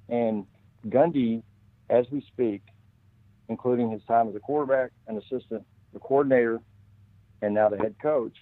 And 0.09 0.45
Gundy, 0.87 1.43
as 1.89 2.05
we 2.11 2.21
speak, 2.21 2.61
including 3.49 3.91
his 3.91 4.01
time 4.03 4.29
as 4.29 4.35
a 4.35 4.39
quarterback, 4.39 4.91
an 5.07 5.17
assistant, 5.17 5.63
the 5.93 5.99
coordinator, 5.99 6.59
and 7.41 7.53
now 7.53 7.69
the 7.69 7.77
head 7.77 7.95
coach, 8.01 8.35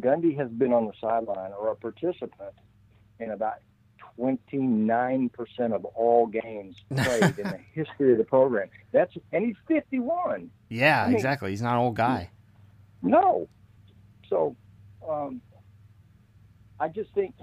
Gundy 0.00 0.36
has 0.38 0.48
been 0.48 0.72
on 0.72 0.86
the 0.86 0.92
sideline 1.00 1.52
or 1.58 1.70
a 1.70 1.76
participant 1.76 2.54
in 3.18 3.30
about 3.30 3.56
29% 4.18 5.30
of 5.72 5.84
all 5.84 6.26
games 6.26 6.76
played 6.94 7.38
in 7.38 7.44
the 7.48 7.58
history 7.74 8.12
of 8.12 8.18
the 8.18 8.24
program. 8.24 8.68
That's 8.92 9.12
and 9.32 9.44
he's 9.44 9.56
51. 9.68 10.50
Yeah, 10.68 11.02
I 11.02 11.06
mean- 11.08 11.16
exactly. 11.16 11.50
He's 11.50 11.62
not 11.62 11.74
an 11.74 11.80
old 11.80 11.96
guy. 11.96 12.30
No. 13.02 13.48
So, 14.28 14.56
um, 15.06 15.40
I 16.78 16.88
just 16.88 17.12
think 17.14 17.34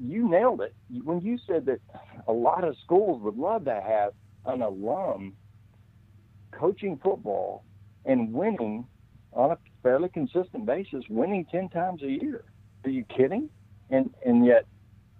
you 0.00 0.28
nailed 0.28 0.62
it 0.62 0.74
when 1.04 1.20
you 1.20 1.38
said 1.46 1.66
that 1.66 1.80
a 2.26 2.32
lot 2.32 2.64
of 2.64 2.74
schools 2.84 3.22
would 3.22 3.36
love 3.36 3.64
to 3.66 3.74
have 3.74 4.12
an 4.46 4.62
alum 4.62 5.34
coaching 6.52 6.98
football 7.02 7.64
and 8.04 8.32
winning 8.32 8.86
on 9.32 9.52
a 9.52 9.58
fairly 9.82 10.08
consistent 10.08 10.66
basis, 10.66 11.04
winning 11.08 11.46
10 11.50 11.68
times 11.68 12.02
a 12.02 12.10
year. 12.10 12.44
Are 12.84 12.90
you 12.90 13.04
kidding? 13.04 13.50
And 13.90 14.14
and 14.24 14.46
yet 14.46 14.66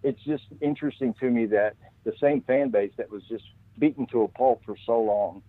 it's 0.03 0.23
just 0.25 0.45
interesting 0.61 1.15
to 1.21 1.31
me 1.31 1.47
that 1.47 1.77
the 2.05 2.13
same 2.21 2.41
fan 2.43 2.71
base 2.71 2.93
that 2.97 3.11
was 3.11 3.23
just 3.29 3.45
beaten 3.79 4.07
to 4.07 4.23
a 4.23 4.29
pulp 4.29 4.63
for 4.65 4.77
so 4.87 5.01
long 5.01 5.43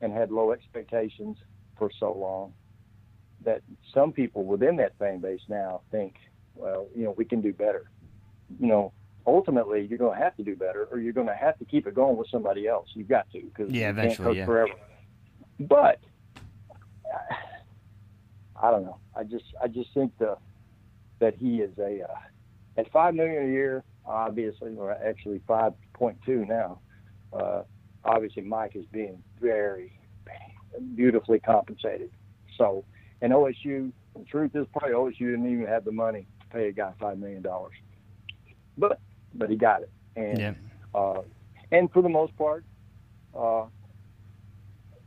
and 0.00 0.12
had 0.12 0.30
low 0.30 0.52
expectations 0.52 1.38
for 1.78 1.90
so 1.98 2.12
long 2.12 2.52
that 3.44 3.62
some 3.94 4.12
people 4.12 4.44
within 4.44 4.76
that 4.76 4.98
fan 4.98 5.18
base 5.18 5.40
now 5.48 5.80
think, 5.90 6.14
well, 6.54 6.88
you 6.94 7.04
know, 7.04 7.14
we 7.16 7.24
can 7.24 7.40
do 7.40 7.52
better. 7.52 7.90
You 8.58 8.66
know, 8.66 8.92
ultimately, 9.26 9.86
you're 9.88 9.98
going 9.98 10.16
to 10.18 10.22
have 10.22 10.36
to 10.36 10.42
do 10.42 10.56
better, 10.56 10.88
or 10.90 10.98
you're 10.98 11.12
going 11.12 11.26
to 11.26 11.34
have 11.34 11.58
to 11.58 11.64
keep 11.64 11.86
it 11.86 11.94
going 11.94 12.16
with 12.16 12.28
somebody 12.30 12.66
else. 12.66 12.88
You've 12.94 13.08
got 13.08 13.30
to 13.32 13.40
because 13.40 13.70
Yeah, 13.70 13.88
you 13.88 13.94
can't 13.94 14.18
coach 14.18 14.36
yeah. 14.36 14.46
forever. 14.46 14.72
But 15.58 16.00
I 18.62 18.70
don't 18.70 18.84
know. 18.84 18.98
I 19.16 19.24
just 19.24 19.44
I 19.62 19.68
just 19.68 19.92
think 19.94 20.16
the 20.18 20.36
that 21.18 21.34
he 21.36 21.60
is 21.60 21.76
a 21.78 22.02
uh, 22.02 22.80
at 22.80 22.90
five 22.92 23.14
million 23.14 23.44
a 23.44 23.52
year, 23.52 23.84
obviously, 24.04 24.74
or 24.76 24.92
actually 24.92 25.40
five 25.46 25.72
point 25.92 26.18
two 26.24 26.44
now. 26.46 26.80
Uh, 27.32 27.62
obviously, 28.04 28.42
Mike 28.42 28.74
is 28.74 28.84
being 28.86 29.22
very 29.40 29.92
beautifully 30.94 31.38
compensated. 31.38 32.10
So, 32.56 32.84
and 33.20 33.32
OSU, 33.32 33.92
the 34.16 34.24
truth 34.24 34.54
is 34.54 34.66
probably 34.72 34.94
OSU 34.94 35.18
didn't 35.18 35.50
even 35.52 35.66
have 35.66 35.84
the 35.84 35.92
money 35.92 36.26
to 36.40 36.46
pay 36.48 36.68
a 36.68 36.72
guy 36.72 36.92
five 37.00 37.18
million 37.18 37.42
dollars, 37.42 37.74
but 38.80 38.98
but 39.34 39.48
he 39.50 39.56
got 39.56 39.82
it, 39.82 39.90
and 40.16 40.38
Yeah. 40.38 40.54
uh, 40.94 41.22
and 41.70 41.90
for 41.92 42.02
the 42.02 42.08
most 42.08 42.36
part, 42.36 42.64
uh, 43.34 43.66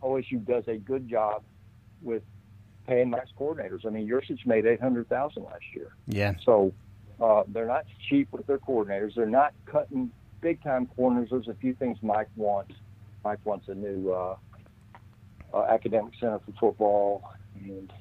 OSU 0.01 0.45
does 0.45 0.63
a 0.67 0.77
good 0.77 1.09
job 1.09 1.43
with 2.01 2.23
paying 2.87 3.09
nice 3.09 3.27
coordinators. 3.39 3.85
I 3.85 3.89
mean, 3.89 4.07
Yurcich 4.07 4.45
made 4.45 4.65
eight 4.65 4.79
hundred 4.81 5.09
thousand 5.09 5.43
last 5.43 5.63
year. 5.75 5.95
Yeah. 6.07 6.35
So 6.45 6.73
uh, 7.21 7.43
they're 7.47 7.67
not 7.67 7.85
cheap 8.09 8.29
with 8.31 8.45
their 8.47 8.59
coordinators. 8.59 9.15
They're 9.15 9.25
not 9.25 9.53
cutting 9.65 10.11
big 10.41 10.61
time 10.63 10.87
corners. 10.87 11.29
There's 11.31 11.47
a 11.47 11.53
few 11.55 11.73
things 11.73 11.97
Mike 12.01 12.29
wants. 12.35 12.75
Mike 13.23 13.39
wants 13.45 13.67
a 13.69 13.75
new 13.75 14.11
uh, 14.11 14.35
uh, 15.53 15.63
academic 15.69 16.13
center 16.19 16.39
for 16.45 16.51
football, 16.59 17.23
and 17.55 17.91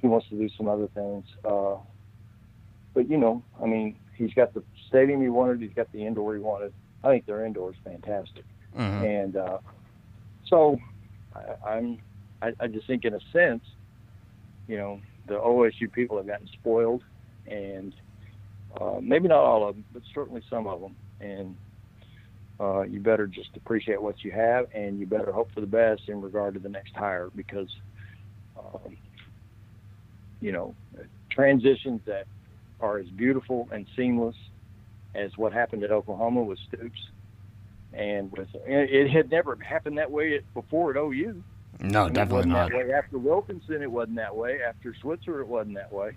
he 0.00 0.06
wants 0.06 0.28
to 0.28 0.36
do 0.36 0.48
some 0.56 0.68
other 0.68 0.88
things. 0.94 1.24
But 2.96 3.10
you 3.10 3.18
know, 3.18 3.44
I 3.62 3.66
mean, 3.66 3.94
he's 4.16 4.32
got 4.32 4.54
the 4.54 4.64
stadium 4.88 5.20
he 5.20 5.28
wanted. 5.28 5.60
He's 5.60 5.74
got 5.76 5.92
the 5.92 6.04
indoor 6.04 6.34
he 6.34 6.40
wanted. 6.40 6.72
I 7.04 7.10
think 7.10 7.26
their 7.26 7.44
indoor 7.44 7.70
is 7.70 7.76
fantastic, 7.84 8.44
Mhm. 8.74 9.04
and 9.04 9.36
uh, 9.36 9.58
so 10.46 10.78
I, 11.34 11.70
I'm. 11.72 11.98
I, 12.42 12.52
I 12.58 12.66
just 12.66 12.86
think, 12.86 13.04
in 13.04 13.14
a 13.14 13.20
sense, 13.32 13.62
you 14.66 14.78
know, 14.78 15.00
the 15.28 15.34
OSU 15.34 15.92
people 15.92 16.16
have 16.16 16.26
gotten 16.26 16.48
spoiled, 16.48 17.02
and 17.46 17.94
uh, 18.80 18.96
maybe 19.00 19.28
not 19.28 19.40
all 19.44 19.68
of 19.68 19.74
them, 19.74 19.84
but 19.92 20.02
certainly 20.14 20.42
some 20.48 20.66
of 20.66 20.80
them. 20.80 20.96
And 21.20 21.54
uh, 22.60 22.82
you 22.82 23.00
better 23.00 23.26
just 23.26 23.50
appreciate 23.56 24.00
what 24.00 24.24
you 24.24 24.32
have, 24.32 24.66
and 24.74 24.98
you 24.98 25.06
better 25.06 25.32
hope 25.32 25.50
for 25.52 25.60
the 25.60 25.66
best 25.66 26.08
in 26.08 26.22
regard 26.22 26.54
to 26.54 26.60
the 26.60 26.68
next 26.70 26.94
hire, 26.94 27.28
because 27.36 27.68
um, 28.58 28.96
you 30.40 30.52
know 30.52 30.74
transitions 31.30 32.00
that 32.06 32.26
are 32.80 32.98
as 32.98 33.08
beautiful 33.08 33.68
and 33.72 33.86
seamless 33.96 34.36
as 35.14 35.36
what 35.36 35.52
happened 35.52 35.82
at 35.82 35.90
Oklahoma 35.90 36.42
with 36.42 36.58
Stoops, 36.68 37.00
and 37.92 38.30
with 38.32 38.48
it 38.66 39.10
had 39.10 39.30
never 39.30 39.56
happened 39.56 39.98
that 39.98 40.10
way 40.10 40.40
before 40.54 40.90
at 40.90 40.96
OU. 40.96 41.42
No, 41.80 42.02
I 42.02 42.04
mean, 42.04 42.12
definitely 42.14 42.50
not. 42.50 42.70
That 42.70 42.78
way. 42.78 42.92
After 42.92 43.18
Wilkinson, 43.18 43.82
it 43.82 43.90
wasn't 43.90 44.16
that 44.16 44.34
way. 44.34 44.60
After 44.66 44.94
Switzer, 45.00 45.40
it 45.40 45.48
wasn't 45.48 45.76
that 45.76 45.92
way. 45.92 46.16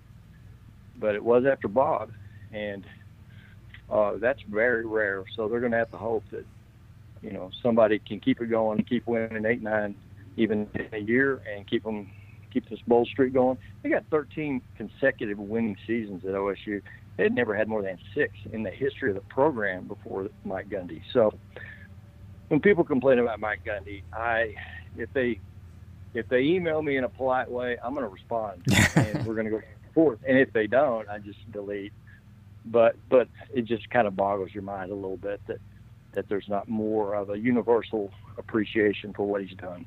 But 0.97 1.15
it 1.15 1.23
was 1.23 1.45
after 1.45 1.67
Bob, 1.67 2.11
and 2.51 2.85
uh, 3.89 4.17
that's 4.17 4.41
very 4.43 4.85
rare. 4.85 5.23
So 5.35 5.47
they're 5.47 5.59
going 5.59 5.71
to 5.71 5.77
have 5.77 5.91
to 5.91 5.97
hope 5.97 6.23
that 6.31 6.45
you 7.21 7.31
know 7.31 7.51
somebody 7.63 7.99
can 7.99 8.19
keep 8.19 8.41
it 8.41 8.47
going, 8.47 8.83
keep 8.83 9.07
winning 9.07 9.45
eight, 9.45 9.61
nine, 9.61 9.95
even 10.37 10.67
in 10.75 10.87
a 10.93 10.97
year 10.97 11.41
and 11.53 11.67
keep 11.67 11.83
them 11.83 12.09
keep 12.51 12.69
this 12.69 12.79
bowl 12.87 13.05
streak 13.05 13.33
going. 13.33 13.57
They 13.83 13.89
got 13.89 14.05
13 14.09 14.61
consecutive 14.77 15.39
winning 15.39 15.77
seasons 15.85 16.23
at 16.25 16.31
OSU. 16.31 16.81
They 17.17 17.23
had 17.23 17.33
never 17.33 17.55
had 17.55 17.67
more 17.67 17.81
than 17.81 17.97
six 18.15 18.33
in 18.51 18.63
the 18.63 18.71
history 18.71 19.09
of 19.09 19.15
the 19.15 19.21
program 19.21 19.87
before 19.87 20.29
Mike 20.45 20.69
Gundy. 20.69 21.01
So 21.13 21.33
when 22.47 22.59
people 22.59 22.83
complain 22.83 23.19
about 23.19 23.39
Mike 23.39 23.61
Gundy, 23.65 24.03
I 24.13 24.55
if 24.97 25.11
they 25.13 25.39
if 26.13 26.27
they 26.29 26.39
email 26.39 26.81
me 26.81 26.97
in 26.97 27.03
a 27.03 27.09
polite 27.09 27.49
way, 27.49 27.77
I'm 27.83 27.93
going 27.93 28.05
to 28.05 28.11
respond 28.11 28.63
and 28.95 29.25
we're 29.25 29.35
going 29.35 29.45
to 29.45 29.51
go 29.51 29.61
forth. 29.93 30.19
And 30.27 30.37
if 30.37 30.51
they 30.53 30.67
don't, 30.67 31.07
I 31.09 31.19
just 31.19 31.39
delete. 31.51 31.93
But 32.65 32.95
but 33.09 33.27
it 33.53 33.65
just 33.65 33.89
kind 33.89 34.07
of 34.07 34.15
boggles 34.15 34.49
your 34.53 34.63
mind 34.63 34.91
a 34.91 34.95
little 34.95 35.17
bit 35.17 35.41
that 35.47 35.59
that 36.13 36.27
there's 36.27 36.47
not 36.47 36.67
more 36.67 37.13
of 37.13 37.29
a 37.29 37.37
universal 37.37 38.11
appreciation 38.37 39.13
for 39.13 39.27
what 39.27 39.41
he's 39.43 39.57
done. 39.57 39.85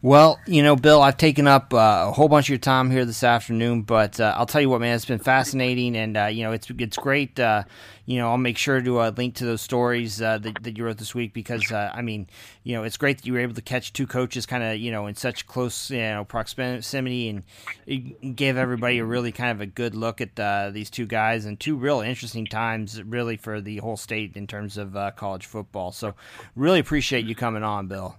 Well, 0.00 0.38
you 0.46 0.62
know, 0.62 0.76
Bill, 0.76 1.02
I've 1.02 1.16
taken 1.16 1.48
up 1.48 1.74
uh, 1.74 2.06
a 2.08 2.12
whole 2.12 2.28
bunch 2.28 2.46
of 2.46 2.50
your 2.50 2.58
time 2.58 2.88
here 2.88 3.04
this 3.04 3.24
afternoon, 3.24 3.82
but 3.82 4.20
uh, 4.20 4.32
I'll 4.36 4.46
tell 4.46 4.60
you 4.60 4.70
what, 4.70 4.80
man, 4.80 4.94
it's 4.94 5.04
been 5.04 5.18
fascinating, 5.18 5.96
and 5.96 6.16
uh, 6.16 6.26
you 6.26 6.44
know, 6.44 6.52
it's 6.52 6.70
it's 6.78 6.96
great. 6.96 7.40
Uh, 7.40 7.64
you 8.06 8.18
know, 8.18 8.28
I'll 8.28 8.38
make 8.38 8.58
sure 8.58 8.80
to 8.80 9.00
uh, 9.00 9.12
link 9.16 9.34
to 9.36 9.44
those 9.44 9.60
stories 9.60 10.22
uh, 10.22 10.38
that, 10.38 10.62
that 10.62 10.78
you 10.78 10.84
wrote 10.84 10.98
this 10.98 11.16
week 11.16 11.34
because 11.34 11.72
I 11.72 12.00
mean, 12.00 12.28
you 12.62 12.76
know, 12.76 12.84
it's 12.84 12.96
great 12.96 13.16
that 13.16 13.26
you 13.26 13.32
were 13.32 13.40
able 13.40 13.54
to 13.54 13.60
catch 13.60 13.92
two 13.92 14.06
coaches 14.06 14.46
kind 14.46 14.62
of 14.62 14.76
you 14.76 14.92
know 14.92 15.08
in 15.08 15.16
such 15.16 15.48
close 15.48 15.90
you 15.90 15.98
know 15.98 16.24
proximity, 16.24 17.28
and 17.28 17.42
it 17.84 18.36
gave 18.36 18.56
everybody 18.56 18.98
a 18.98 19.04
really 19.04 19.32
kind 19.32 19.50
of 19.50 19.60
a 19.60 19.66
good 19.66 19.96
look 19.96 20.20
at 20.20 20.36
these 20.74 20.90
two 20.90 21.06
guys 21.06 21.44
and 21.44 21.58
two 21.58 21.74
real 21.74 22.02
interesting 22.02 22.46
times, 22.46 23.02
really 23.02 23.36
for 23.36 23.60
the 23.60 23.78
whole 23.78 23.96
state 23.96 24.36
in 24.36 24.46
terms 24.46 24.78
of 24.78 24.96
college 25.16 25.46
football. 25.46 25.90
So, 25.90 26.14
really 26.54 26.78
appreciate 26.78 27.24
you 27.24 27.34
coming 27.34 27.64
on, 27.64 27.88
Bill. 27.88 28.16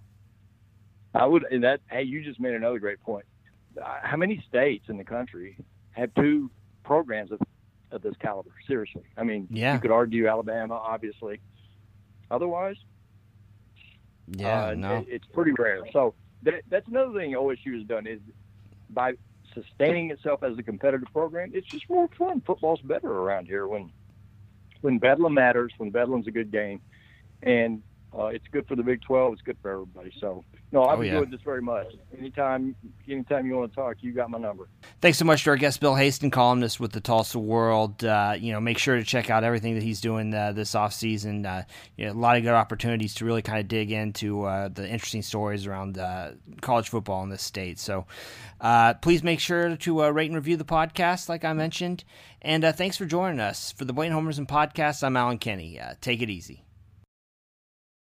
I 1.14 1.26
would, 1.26 1.46
and 1.52 1.64
that, 1.64 1.82
hey, 1.90 2.04
you 2.04 2.24
just 2.24 2.40
made 2.40 2.54
another 2.54 2.80
great 2.80 3.02
point. 3.02 3.26
How 3.82 4.18
many 4.18 4.44
states 4.48 4.86
in 4.90 4.98
the 4.98 5.04
country 5.04 5.58
have 5.92 6.14
two 6.14 6.52
programs 6.84 7.32
of, 7.32 7.40
of 7.92 8.02
this 8.02 8.16
caliber? 8.22 8.52
Seriously. 8.68 9.04
I 9.18 9.24
mean, 9.24 9.48
yeah. 9.50 9.74
you 9.74 9.80
could 9.80 9.92
argue 9.92 10.28
Alabama, 10.28 10.76
obviously. 10.76 11.40
Otherwise, 12.30 12.76
yeah, 14.28 14.68
uh, 14.68 14.74
no. 14.76 14.98
it, 14.98 15.08
it's 15.10 15.28
pretty 15.34 15.52
rare. 15.58 15.82
So 15.92 16.14
that, 16.44 16.62
that's 16.70 16.88
another 16.88 17.18
thing 17.18 17.32
OSU 17.32 17.78
has 17.78 17.88
done 17.88 18.06
is 18.06 18.20
by 18.90 19.14
sustaining 19.54 20.12
itself 20.12 20.44
as 20.44 20.58
a 20.58 20.64
competitive 20.64 21.08
program, 21.12 21.52
it's 21.54 21.68
just 21.68 21.90
more 21.90 22.08
fun. 22.18 22.42
Football's 22.42 22.82
better 22.82 23.12
around 23.12 23.48
here 23.48 23.68
when 23.68 23.92
when 24.82 24.98
Bedlam 24.98 25.34
matters, 25.34 25.74
when 25.78 25.90
Bedlam's 25.90 26.28
a 26.28 26.32
good 26.32 26.52
game, 26.52 26.80
and 27.44 27.82
uh, 28.18 28.26
it's 28.28 28.46
good 28.52 28.68
for 28.68 28.76
the 28.76 28.82
Big 28.82 29.02
12. 29.04 29.34
It's 29.34 29.42
good 29.44 29.58
for 29.62 29.72
everybody. 29.72 30.12
So, 30.20 30.44
no, 30.72 30.84
I've 30.86 30.98
oh, 30.98 31.02
enjoyed 31.04 31.30
yeah. 31.30 31.38
this 31.38 31.42
very 31.44 31.62
much. 31.62 31.88
Anytime, 32.18 32.76
anytime 33.08 33.46
you 33.46 33.56
want 33.56 33.72
to 33.72 33.76
talk, 33.76 33.98
you 34.02 34.14
got 34.14 34.32
my 34.32 34.40
number. 34.40 34.68
Thanks 35.00 35.20
so 35.20 35.26
much 35.26 35.44
to 35.44 35.52
our 35.52 35.58
guest, 35.58 35.80
Bill 35.80 35.94
Haisten, 35.94 36.32
columnist 36.32 36.80
with 36.80 36.92
the 36.92 37.02
Tulsa 37.02 37.38
World. 37.38 38.04
Uh, 38.04 38.36
you 38.38 38.52
know, 38.52 38.60
make 38.60 38.80
sure 38.80 38.96
to 38.96 39.04
check 39.04 39.30
out 39.30 39.44
everything 39.44 39.76
that 39.76 39.84
he's 39.84 40.02
doing 40.02 40.34
uh, 40.34 40.54
this 40.54 40.74
off 40.74 40.94
season. 40.94 41.46
Uh, 41.46 41.64
you 41.98 42.06
know, 42.06 42.14
a 42.14 42.14
lot 42.14 42.36
of 42.36 42.42
good 42.42 42.54
opportunities 42.54 43.14
to 43.16 43.26
really 43.26 43.44
kind 43.44 43.60
of 43.60 43.68
dig 43.68 43.92
into 43.92 44.44
uh, 44.44 44.70
the 44.70 44.90
interesting 44.90 45.22
stories 45.22 45.68
around 45.68 46.00
uh, 46.00 46.32
college 46.62 46.90
football 46.90 47.22
in 47.22 47.30
this 47.30 47.44
state. 47.44 47.78
So, 47.78 48.08
please 49.02 49.22
make 49.22 49.40
sure 49.40 49.76
to 49.76 50.12
rate 50.12 50.28
and 50.28 50.36
review 50.36 50.58
the 50.58 50.66
podcast, 50.66 51.30
like 51.30 51.46
I 51.46 51.54
mentioned. 51.54 52.04
And 52.42 52.64
thanks 52.76 52.98
for 52.98 53.06
joining 53.06 53.40
us 53.40 53.72
for 53.72 53.86
the 53.86 53.94
Blatant 53.94 54.20
Homerism 54.20 54.48
Podcast. 54.48 55.04
I'm 55.04 55.16
Allen 55.16 55.38
Kenney. 55.38 55.80
take 56.02 56.24
it 56.24 56.30
easy. 56.30 56.64